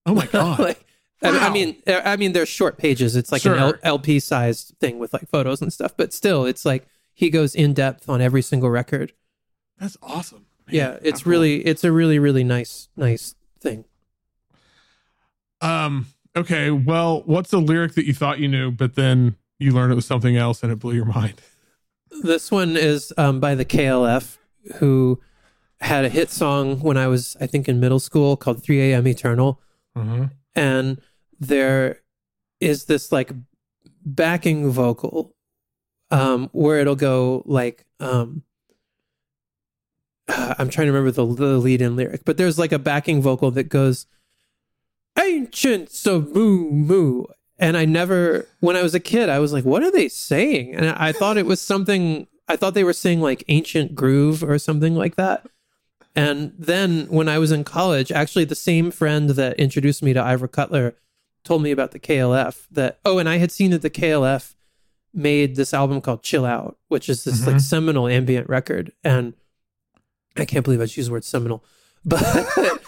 [0.05, 0.59] Oh my god.
[0.59, 0.86] like
[1.23, 4.99] I, I mean i mean they're short pages it's like an L- lp sized thing
[4.99, 8.43] with like photos and stuff but still it's like he goes in depth on every
[8.43, 9.12] single record
[9.79, 10.47] That's awesome.
[10.67, 11.31] Man, yeah how it's cool.
[11.31, 13.85] really it's a really really nice nice thing
[15.61, 16.07] Um.
[16.37, 16.71] Okay.
[16.71, 20.05] Well, what's a lyric that you thought you knew, but then you learned it was
[20.05, 21.41] something else, and it blew your mind?
[22.23, 24.39] This one is um, by the KLF,
[24.77, 25.21] who
[25.81, 29.07] had a hit song when I was, I think, in middle school called 3 a.m.
[29.07, 29.61] Eternal.
[29.95, 30.27] Uh-huh.
[30.57, 31.00] And
[31.38, 32.00] there
[32.59, 33.30] is this like
[34.04, 35.36] backing vocal
[36.11, 38.42] um, where it'll go like, um,
[40.28, 43.50] I'm trying to remember the, the lead in lyric, but there's like a backing vocal
[43.52, 44.07] that goes,
[45.18, 47.24] ancient of Mu Mu.
[47.59, 50.74] And I never, when I was a kid, I was like, what are they saying?
[50.74, 54.59] And I thought it was something, I thought they were saying like ancient groove or
[54.59, 55.46] something like that.
[56.17, 60.23] And then when I was in college, actually, the same friend that introduced me to
[60.23, 60.97] Ivor Cutler
[61.45, 62.67] told me about the KLF.
[62.71, 64.55] That, oh, and I had seen that the KLF
[65.12, 67.61] made this album called Chill Out, which is this like Mhm.
[67.61, 68.93] seminal ambient record.
[69.05, 69.35] And
[70.37, 71.62] I can't believe I used the word seminal,
[72.05, 72.81] but,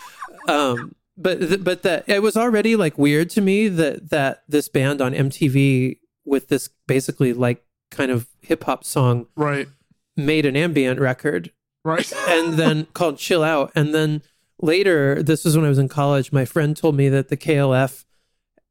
[0.49, 4.68] um, but, th- but that it was already like weird to me that, that this
[4.68, 9.68] band on MTV with this basically like kind of hip hop song Right.
[10.16, 11.51] made an ambient record
[11.85, 12.11] Right.
[12.29, 13.72] and then called Chill Out.
[13.74, 14.22] And then
[14.61, 18.05] later, this was when I was in college, my friend told me that the KLF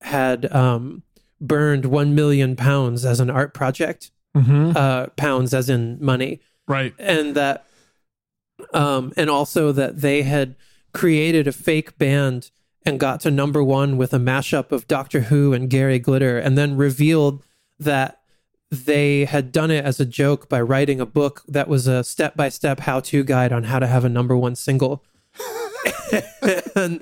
[0.02, 1.04] had um,
[1.42, 6.42] burned 1 million pounds as an art project, hmm uh, pounds as in money.
[6.68, 6.94] Right.
[7.00, 7.66] And that,
[8.74, 10.56] um, and also that they had
[10.94, 12.52] created a fake band
[12.86, 16.58] and got to number one with a mashup of Doctor Who and Gary Glitter, and
[16.58, 17.44] then revealed
[17.80, 18.22] that
[18.70, 22.36] they had done it as a joke by writing a book that was a step
[22.36, 25.04] by step how to guide on how to have a number one single.
[26.76, 27.02] and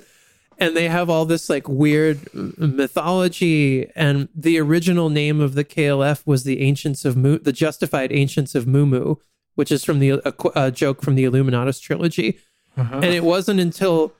[0.58, 6.22] and they have all this like weird mythology and the original name of the KLF
[6.26, 9.16] was the ancients of Mu the justified ancients of Mumu
[9.54, 12.38] which is from the a, a joke from the Illuminatus trilogy
[12.76, 12.96] Uh-huh.
[12.96, 14.12] and it wasn't until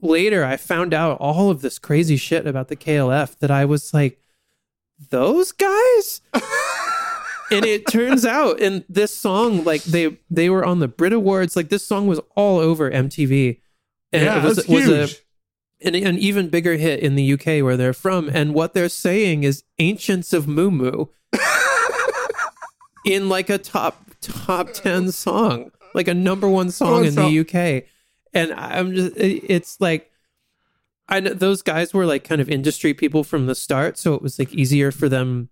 [0.00, 3.92] later I found out all of this crazy shit about the KLF that I was
[3.92, 4.18] like,
[5.10, 6.20] those guys?
[7.50, 11.56] and it turns out in this song, like they they were on the Brit Awards,
[11.56, 13.60] like this song was all over MTV.
[14.12, 15.22] And yeah, it was, was huge.
[15.82, 18.28] a an, an even bigger hit in the UK where they're from.
[18.32, 21.06] And what they're saying is Ancients of Mu
[23.04, 27.84] in like a top top 10 song, like a number one song in the UK.
[28.34, 30.10] And I'm just, it- it's like,
[31.08, 33.96] I know those guys were like kind of industry people from the start.
[33.96, 35.48] So it was like easier for them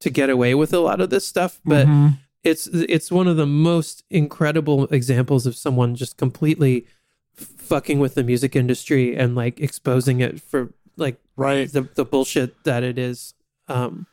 [0.00, 1.60] to get away with a lot of this stuff.
[1.64, 2.18] But Mhm.
[2.44, 6.86] it's, it's one of the most incredible examples of someone just completely
[7.34, 11.70] fucking with the music industry and like exposing it for like right.
[11.72, 13.34] the the bullshit that it is.
[13.68, 14.06] Um,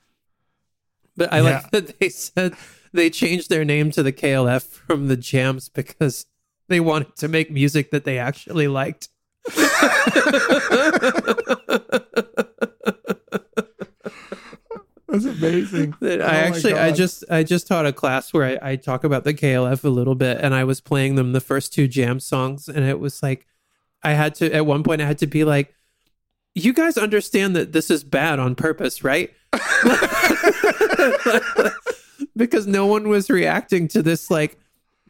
[1.17, 1.41] but I Yeah.
[1.43, 2.53] like that they said
[2.93, 6.25] they changed their name to the KLF from the Jams because
[6.67, 9.09] they wanted to make music that they actually liked.
[15.23, 15.95] That's amazing.
[16.01, 18.75] That Oh I my actually I just I just taught a class where I, I
[18.75, 21.87] talk about the KLF a little bit and I was playing them the first two
[21.87, 23.45] jam songs and it was like
[24.03, 25.73] I had to at one point I had to be like
[26.53, 29.33] you guys understand that this is bad on purpose, right?
[32.35, 34.57] because no one was reacting to this like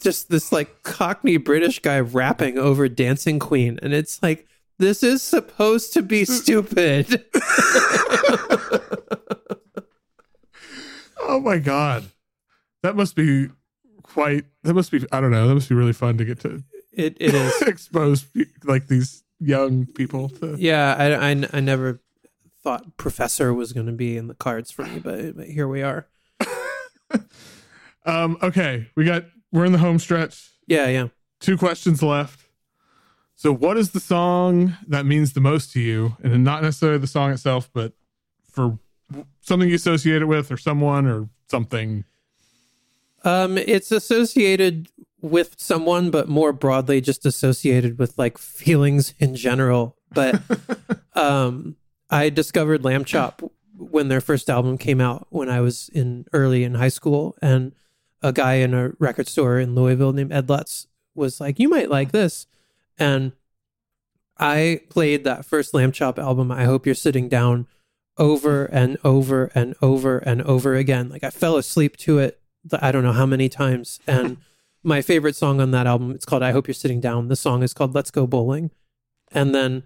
[0.01, 4.47] just this like cockney British guy rapping over Dancing Queen and it's like
[4.78, 7.26] this is supposed to be stupid.
[11.28, 12.05] Oh my god,
[12.84, 13.49] that must be
[14.03, 14.45] quite.
[14.64, 15.06] That must be.
[15.11, 15.47] I don't know.
[15.47, 17.61] That must be really fun to get to It it is.
[17.64, 18.26] expose
[18.64, 20.56] like these young people to.
[20.57, 22.02] Yeah, I, I, I never
[22.64, 25.81] thought Professor was going to be in the cards for me, but, but here we
[25.81, 26.07] are.
[28.07, 28.38] Um.
[28.43, 29.26] Okay, we got.
[29.52, 30.52] We're in the home stretch.
[30.68, 31.07] Yeah, yeah.
[31.39, 32.39] Two questions left.
[33.35, 37.07] So, what is the song that means the most to you, and not necessarily the
[37.07, 37.93] song itself, but
[38.49, 38.77] for
[39.41, 42.06] something you associate it with, or someone, or something?
[43.23, 44.90] Um, it's associated
[45.22, 49.98] with someone, but more broadly, just associated with like feelings in general.
[50.14, 50.41] But
[51.14, 51.76] um,
[52.10, 56.76] I discovered Lambchop when their first album came out when I was in early in
[56.76, 57.73] high school, and
[58.22, 61.90] a guy in a record store in Louisville named Ed Lutz was like, "You might
[61.90, 62.48] like this,"
[62.98, 63.34] and
[64.38, 66.52] I played that first Lambchop album.
[66.52, 67.68] I hope you're sitting down
[68.17, 71.09] over and over and over and over again.
[71.09, 72.39] Like I fell asleep to it.
[72.73, 73.99] I don't know how many times.
[74.07, 74.37] And
[74.83, 77.63] my favorite song on that album, it's called "I Hope You're Sitting Down." The song
[77.63, 78.71] is called "Let's Go Bowling."
[79.31, 79.83] And then,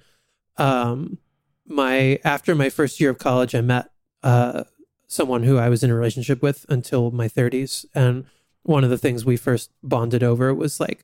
[0.58, 1.18] um,
[1.66, 3.90] my after my first year of college, I met
[4.24, 4.64] uh
[5.08, 8.26] someone who I was in a relationship with until my 30s, and
[8.62, 11.04] one of the things we first bonded over was like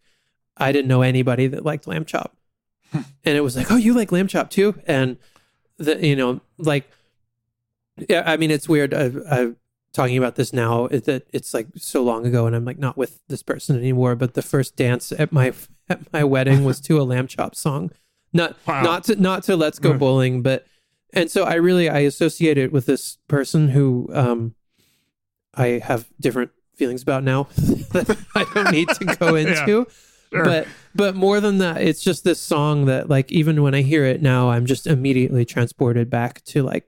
[0.58, 2.32] I didn't know anybody that liked Lambchop.
[2.94, 5.18] and it was like, "Oh, you like Lambchop too?" And
[5.78, 6.90] the you know, like
[8.10, 8.94] yeah, I mean, it's weird.
[8.94, 9.52] I, I
[9.94, 13.22] talking about this now that it's like so long ago and I'm like not with
[13.30, 15.54] this person anymore but the first dance at my
[15.90, 17.92] at my wedding was to a Lambchop song
[18.34, 18.82] not Wow.
[18.82, 20.68] not to not to let's go bowling but
[21.14, 24.54] and so I really I associate it with this person who um
[25.54, 27.44] I have different feelings about now
[27.94, 29.50] that I don't need to go Yeah.
[29.62, 29.88] into
[30.34, 30.44] Sure.
[30.44, 34.04] but but more than that it's just this song that like even when i hear
[34.04, 36.86] it now i'm just immediately transported back to like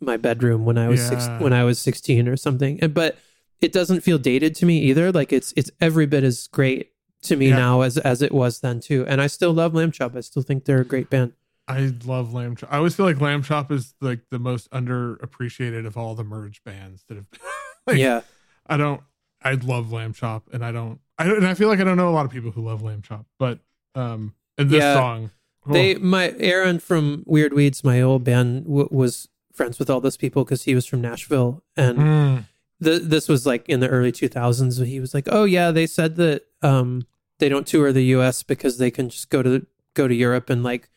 [0.00, 3.16] my bedroom when i was six, when i was 16 or something and but
[3.60, 6.92] it doesn't feel dated to me either like it's it's every bit as great
[7.22, 7.56] to me Yeah.
[7.56, 10.64] now as as it was then too and i still love Lambchop i still think
[10.64, 11.32] they're a great band
[11.70, 12.68] I love Lambchop.
[12.70, 16.64] I always feel like Lamb Chop is like the most underappreciated of all the merge
[16.64, 17.26] bands that have.
[17.86, 18.22] like, yeah
[18.66, 19.02] I don't.
[19.42, 20.98] I love Lambchop, and I don't.
[21.18, 21.36] I don't.
[21.36, 23.58] And I feel like I don't know a lot of people who love Lambchop, but
[23.94, 24.94] um, and this Yeah.
[24.94, 25.30] song,
[25.66, 30.00] oh, they my aaron from weird weeds my old band w- was friends with all
[30.00, 32.44] those people because he was from nashville and mm,
[32.80, 36.14] the, this was like in the early 2000s he was like oh yeah they said
[36.16, 37.02] that um
[37.40, 40.62] they don't tour the us because they can just go to go to europe and
[40.62, 40.88] like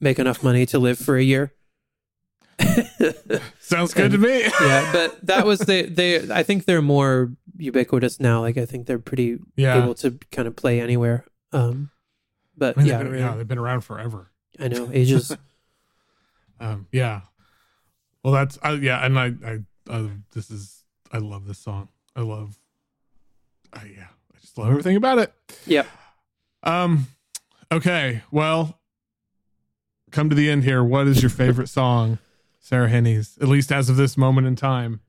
[0.00, 1.52] make enough money to live for a year
[3.60, 4.40] sounds good to me.
[4.60, 8.86] yeah but that was they they i think they're more ubiquitous now like i think
[8.86, 9.82] they're pretty Yeah.
[9.82, 11.90] able to kind of play anywhere um
[12.58, 14.30] but I mean, yeah, they've been, yeah, they've been around forever.
[14.58, 15.36] i know ages
[16.58, 17.20] Um, yeah.
[18.26, 19.58] Well, that's I, yeah, and I, I,
[19.88, 20.82] uh, this is
[21.12, 21.90] I love this song.
[22.16, 22.58] I love,
[23.72, 25.32] I, yeah, I just love everything about it.
[25.64, 25.86] yep
[26.64, 27.06] Um,
[27.70, 28.80] okay, well,
[30.10, 30.82] come to the end here.
[30.82, 32.18] What is your favorite song,
[32.58, 33.40] Sarah Hennies?
[33.40, 35.02] At least as of this moment in time.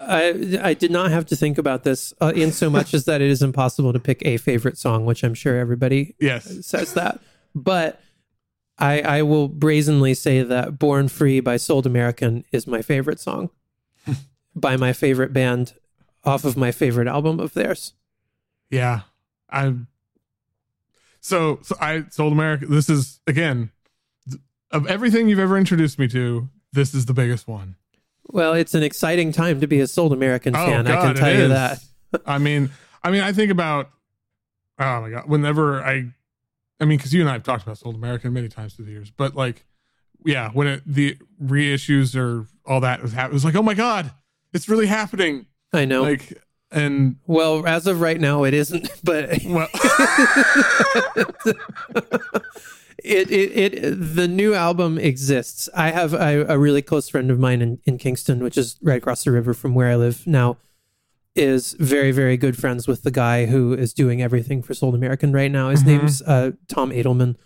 [0.00, 3.20] I I did not have to think about this uh, in so much as that
[3.22, 6.66] it is impossible to pick a favorite song, which I'm sure everybody Yes.
[6.66, 7.20] says that.
[7.54, 8.00] But
[8.78, 13.50] I I will brazenly say that Born Free by Souled American is my favorite song
[14.54, 15.74] by my favorite band
[16.24, 17.94] off of my favorite album of theirs.
[18.70, 19.02] Yeah.
[19.50, 19.74] I.
[21.20, 22.66] So, so I sold America.
[22.66, 23.70] This is again
[24.70, 26.48] of everything you've ever introduced me to.
[26.72, 27.76] This is the biggest one.
[28.28, 30.86] Well, it's an exciting time to be a Souled American Oh, fan.
[30.86, 31.48] I can tell you is.
[31.50, 31.80] that.
[32.26, 32.70] I mean,
[33.02, 33.88] I mean, I think about,
[34.78, 36.08] oh my god, whenever I,
[36.80, 38.92] I mean, because you and I have talked about Souled American many times through the
[38.92, 39.64] years, but like,
[40.24, 43.74] yeah, when it the reissues or all that was happening, it was like, oh my
[43.74, 44.12] god,
[44.52, 45.46] it's really happening.
[45.72, 46.02] I know.
[46.02, 46.32] Like,
[46.70, 48.90] and well, as of right now, it isn't.
[49.04, 49.68] But well,
[53.04, 55.68] it, it it the new album exists.
[55.74, 58.98] I have a, a really close friend of mine in, in Kingston, which is right
[58.98, 60.56] across the river from where I live now,
[61.36, 65.32] is very very good friends with the guy who is doing everything for Souled American
[65.32, 65.68] right now.
[65.70, 65.86] His Mhm.
[65.86, 67.36] name's uh, Tom Edelman,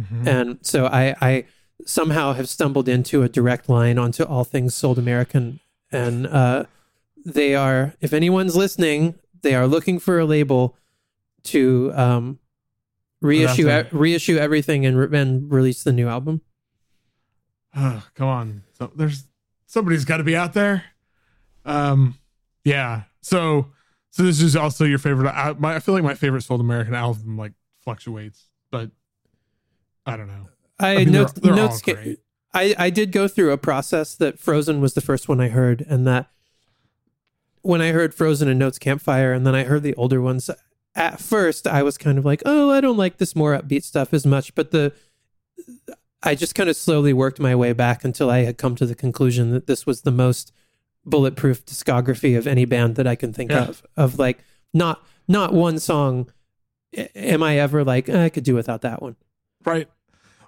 [0.00, 0.26] Mhm.
[0.26, 1.44] and so I I
[1.84, 5.60] somehow have stumbled into a direct line onto all things Souled American,
[5.90, 6.64] and uh,
[7.24, 10.76] they are if anyone's listening, they are looking for a label
[11.44, 12.38] to um,
[13.20, 16.40] reissue e- reissue everything and, re- and release the new album.
[17.76, 19.24] oh, come on, so there's
[19.66, 20.84] somebody's got to be out there.
[21.64, 22.16] Um,
[22.64, 23.02] yeah.
[23.22, 23.72] So,
[24.10, 25.30] so this is also your favorite.
[25.30, 27.52] I, my, I feel like my favorite Souled American album like
[27.82, 28.90] fluctuates, but
[30.06, 30.48] I don't know.
[30.78, 32.16] I, I mean, notes, they're, they're notes ca-.
[32.52, 35.84] I, I did go through a process that Frozen was the first one I heard,
[35.88, 36.30] and that
[37.62, 40.50] when I heard Frozen and Notes Campfire, and then I heard the older ones,
[40.94, 44.12] at first I was kind of like, oh, I don't like this more upbeat stuff
[44.12, 44.54] as much.
[44.54, 44.92] But the
[46.22, 48.94] I just kind of slowly worked my way back until I had come to the
[48.94, 50.52] conclusion that this was the most
[51.04, 53.68] bulletproof discography of any band that I can think Yeah.
[53.68, 53.82] of.
[53.96, 54.38] Of like
[54.74, 56.30] not not one song
[57.14, 59.16] am I ever like "Eh, I could do without that one.
[59.64, 59.88] Right.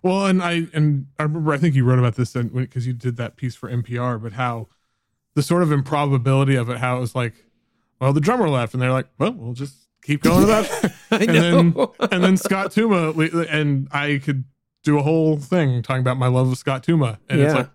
[0.02, 3.16] Well, and I and I remember I think you wrote about this because you did
[3.18, 4.68] that piece for NPR, but how
[5.34, 7.34] the sort of improbability of it, how it was like,
[8.00, 11.16] well, the drummer left, and they're like, well, we'll just keep going to that, I
[11.18, 11.26] and
[11.74, 11.94] know.
[12.00, 14.44] then and then Scott Tuma, and I could
[14.82, 17.70] do a whole thing talking about my love of Scott Tuma, and it's like,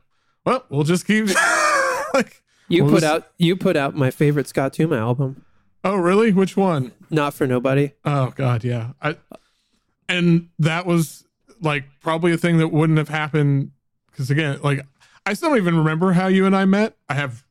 [0.46, 1.28] well, we'll just keep
[2.14, 5.44] like, You What put was- out you put out my favorite Scott Tuma album.
[5.84, 6.34] oh, really?
[6.34, 6.92] Which one?
[7.10, 7.92] Not for nobody.
[8.04, 8.92] Oh God, yeah.
[9.02, 9.16] I
[10.10, 11.24] and that was
[11.62, 13.72] like probably a thing that wouldn't have happened
[14.12, 14.86] because again, like
[15.26, 16.96] I still don't even remember how you and I met.
[17.10, 17.44] I have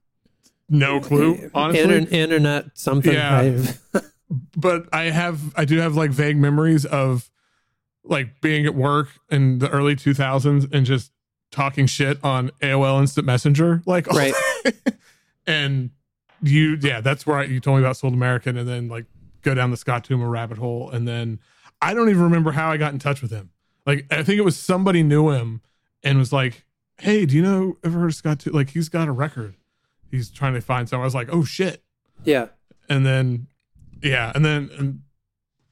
[0.69, 1.83] no clue, honestly.
[1.97, 3.13] Inter- internet something.
[3.13, 3.63] Yeah.
[3.95, 4.01] I-
[4.57, 7.31] but I have I do have like vague memories of
[8.05, 11.11] like being at work in the early 2000s and just
[11.51, 14.35] talking shit on AOL Instant Messenger, like Right.
[15.47, 15.91] and
[16.43, 19.07] you, yeah, that's where you told me about Souled American, and then like
[19.43, 21.39] go down the Scott Tuma rabbit hole, and then
[21.81, 23.51] I don't even remember how I got in touch with him.
[23.87, 25.61] Like I think it was somebody knew him
[26.03, 26.65] and was like,
[26.99, 28.39] "Hey, do you know ever heard of Scott?
[28.39, 28.55] Tuma?
[28.55, 29.55] Like he's got a record."
[30.09, 31.03] he's trying to find someone.
[31.03, 31.83] I was like, oh shit.
[32.25, 32.47] Yeah.
[32.89, 33.49] And then,
[34.01, 35.01] yeah, and then and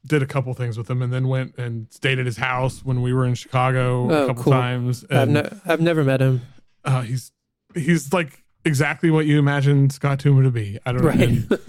[0.04, 3.00] did a couple things with him, and then went and stayed at his house when
[3.00, 4.52] we were in Chicago Oh, a couple cool.
[4.52, 5.04] times.
[5.08, 6.42] I've, ne- I've never met him.
[6.84, 7.30] uh, he's
[7.76, 10.78] he's like exactly what you imagine Scott Tuma to be.
[10.84, 11.08] I don't know.
[11.08, 11.20] Right.
[11.20, 11.60] And,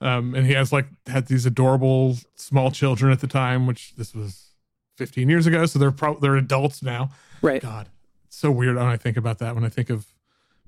[0.00, 4.14] um, and he has like had these adorable small children at the time, which this
[4.14, 4.50] was
[4.96, 7.10] 15 years ago, so they're probably they're adults now.
[7.42, 7.62] right.
[7.62, 7.88] God,
[8.26, 9.54] it's so weird when I think about that.
[9.54, 10.06] When I think of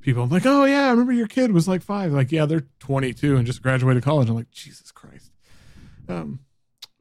[0.01, 2.13] people, I'm like, oh yeah, I remember your kid was like five.
[2.13, 4.29] Like, yeah, they're 22 and just graduated college.
[4.29, 5.31] I'm like, Jesus Christ.
[6.09, 6.41] Um,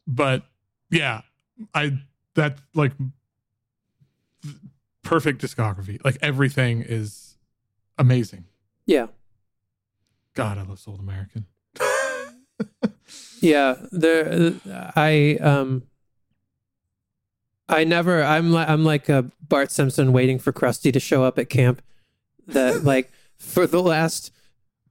[0.08, 0.44] but
[0.90, 1.22] yeah,
[1.74, 2.00] I
[2.36, 2.94] that like
[5.04, 6.04] perfect discography.
[6.04, 7.38] Like everything is
[7.98, 8.46] amazing.
[8.92, 9.08] Yeah.
[10.34, 11.46] God, I love Souled American.
[13.42, 14.54] Yeah, there.
[14.96, 15.84] I um.
[17.68, 18.24] I never.
[18.24, 21.82] I'm like I'm like a Bart Simpson waiting for Krusty to show up at camp.
[22.48, 24.32] That like for the last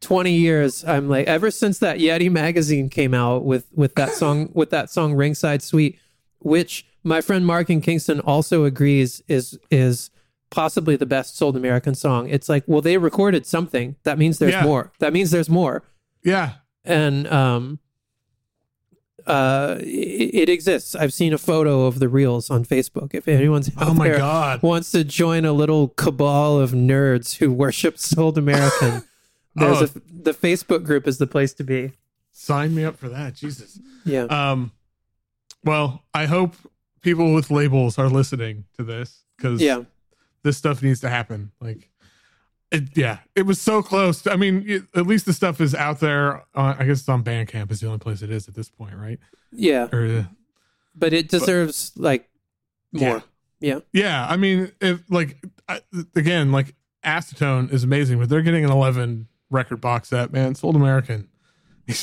[0.01, 4.51] twenty years, I'm like ever since that Yeti magazine came out with with that song
[4.55, 5.99] with that song Ringside Suite,
[6.41, 10.11] which my friend Mark in Kingston also agrees is is
[10.51, 12.29] possibly the best Souled American song.
[12.29, 13.97] It's like, well, they recorded something.
[14.03, 14.65] That means there's Yeah.
[14.65, 14.93] more.
[14.99, 15.83] That means there's more
[16.23, 16.55] yeah,
[16.85, 17.79] and um
[19.27, 23.71] uh it, it exists i've seen a photo of the reels on facebook if anyone's
[23.79, 24.63] Oh my God.
[24.63, 29.03] wants to join a little cabal of nerds who worship Souled American
[29.55, 29.85] there's Oh.
[29.85, 29.89] a
[30.23, 31.93] the facebook group is the place to be
[32.33, 33.35] sign me up for that.
[33.35, 33.79] Jesus.
[34.07, 34.73] yeah Um,
[35.65, 36.55] well, I hope
[37.03, 39.83] people with labels are listening to this because yeah
[40.43, 41.53] this stuff needs to happen.
[41.61, 41.91] Like,
[42.71, 44.27] it, yeah, it was so close.
[44.27, 46.39] I mean, it, at least the stuff is out there.
[46.55, 48.95] Uh, I guess it's on Bandcamp is the only place it is at this point,
[48.97, 49.19] right?
[49.53, 50.25] yeah Or uh,
[50.95, 52.29] but it deserves like
[52.93, 53.25] more
[53.59, 54.27] yeah yeah.
[54.29, 55.37] I mean, if like
[55.69, 55.81] I,
[56.15, 60.33] again, like Acetone is amazing, but they're getting an eleven record box set.
[60.33, 61.29] Man, Souled American.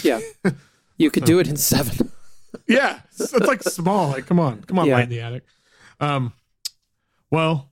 [0.04, 0.20] yeah
[0.98, 2.12] you could do it in seven
[2.68, 4.10] yeah, it's, it's like small.
[4.10, 4.96] Like, come on, come on, Yeah.
[4.96, 5.44] light in the attic.
[6.00, 6.34] Um,
[7.32, 7.70] well,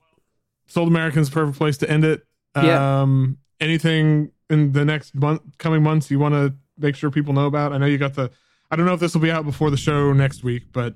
[0.68, 2.26] Souled American's perfect place to end it.
[2.56, 3.02] Yeah.
[3.02, 7.46] Um, anything in the next month, coming months, you want to make sure people know
[7.48, 7.74] about?
[7.74, 8.32] I know you got the.
[8.72, 10.96] I don't know if this will be out before the show next week, but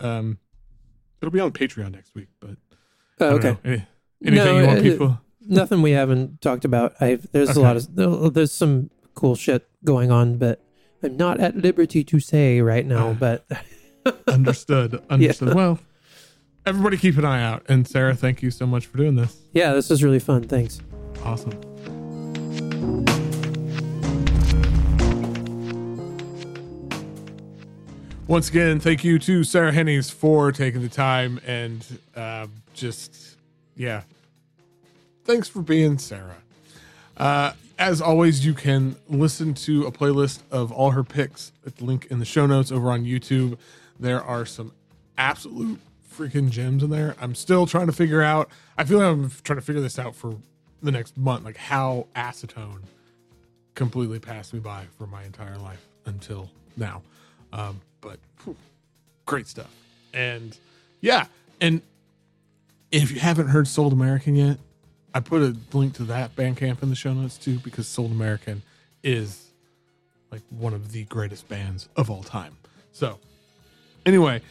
[0.00, 0.38] um,
[1.20, 2.28] it'll be on Patreon next week.
[2.40, 2.56] But
[3.20, 3.56] Oh, okay.
[3.64, 3.86] Any-
[4.24, 5.20] anything No, you want uh, people?
[5.48, 7.60] nothing we haven't talked about I've there's Okay.
[7.60, 10.60] a lot of there's some cool shit going on but
[11.02, 13.46] i'm not at liberty to say right now but
[14.26, 15.02] Understood.
[15.10, 15.54] Understood.
[15.54, 15.78] Well,
[16.66, 17.62] everybody keep an eye out.
[17.68, 19.36] And Sarah, thank you so much for doing this.
[19.52, 20.80] yeah this was really fun thanks
[21.24, 21.58] Awesome.
[28.28, 31.84] Once again, thank you to Sarah Hennies for taking the time and
[32.14, 33.36] uh, just,
[33.76, 34.02] yeah.
[35.24, 36.36] Thanks for being Sarah.
[37.16, 41.84] Uh, as always, you can listen to a playlist of all her picks at the
[41.84, 43.58] link in the show notes over on YouTube.
[43.98, 44.72] There are some
[45.18, 45.80] absolute
[46.16, 47.14] freaking gems in there.
[47.20, 48.50] I'm still trying to figure out.
[48.78, 50.36] I feel like I'm trying to figure this out for
[50.82, 52.80] the next month, like how acetone
[53.74, 57.02] completely passed me by for my entire life until now.
[57.52, 58.56] Um, but whew,
[59.26, 59.72] great stuff.
[60.14, 60.56] And
[61.00, 61.26] yeah,
[61.60, 61.82] and
[62.90, 64.58] if you haven't heard Souled American yet,
[65.14, 68.62] I put a link to that Bandcamp in the show notes too, because Souled American
[69.02, 69.50] is
[70.30, 72.56] like one of the greatest bands of all time.
[72.92, 73.18] So,
[74.04, 74.42] anyway,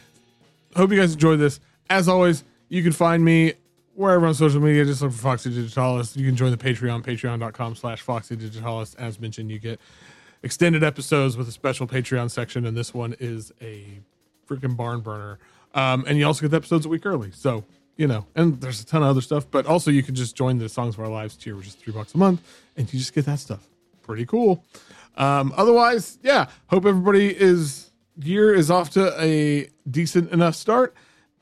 [0.76, 1.60] hope you guys enjoyed this.
[1.88, 3.54] As always, you can find me
[3.94, 4.84] wherever on social media.
[4.84, 6.16] Just look for Foxy Digitalis.
[6.16, 8.94] You can join the Patreon, patreon.com slash Foxy Digitalis.
[8.94, 9.80] As mentioned, you get
[10.42, 14.00] extended episodes with a special Patreon section, and this one is a
[14.48, 15.38] freaking barn burner.
[15.74, 17.30] Um, and you also get the episodes a week early.
[17.32, 17.64] So,
[17.96, 20.58] you know, and there's a ton of other stuff, but also you can just join
[20.58, 22.42] the Songs of Our Lives tier, which is three bucks a month,
[22.76, 23.66] and you just get that stuff.
[24.02, 24.64] Pretty cool.
[25.16, 27.85] Um, otherwise, yeah, hope everybody is
[28.18, 30.94] year is off to a decent enough start.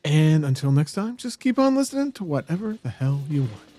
[0.04, 3.73] And until next time, just keep on listening to whatever the hell you want.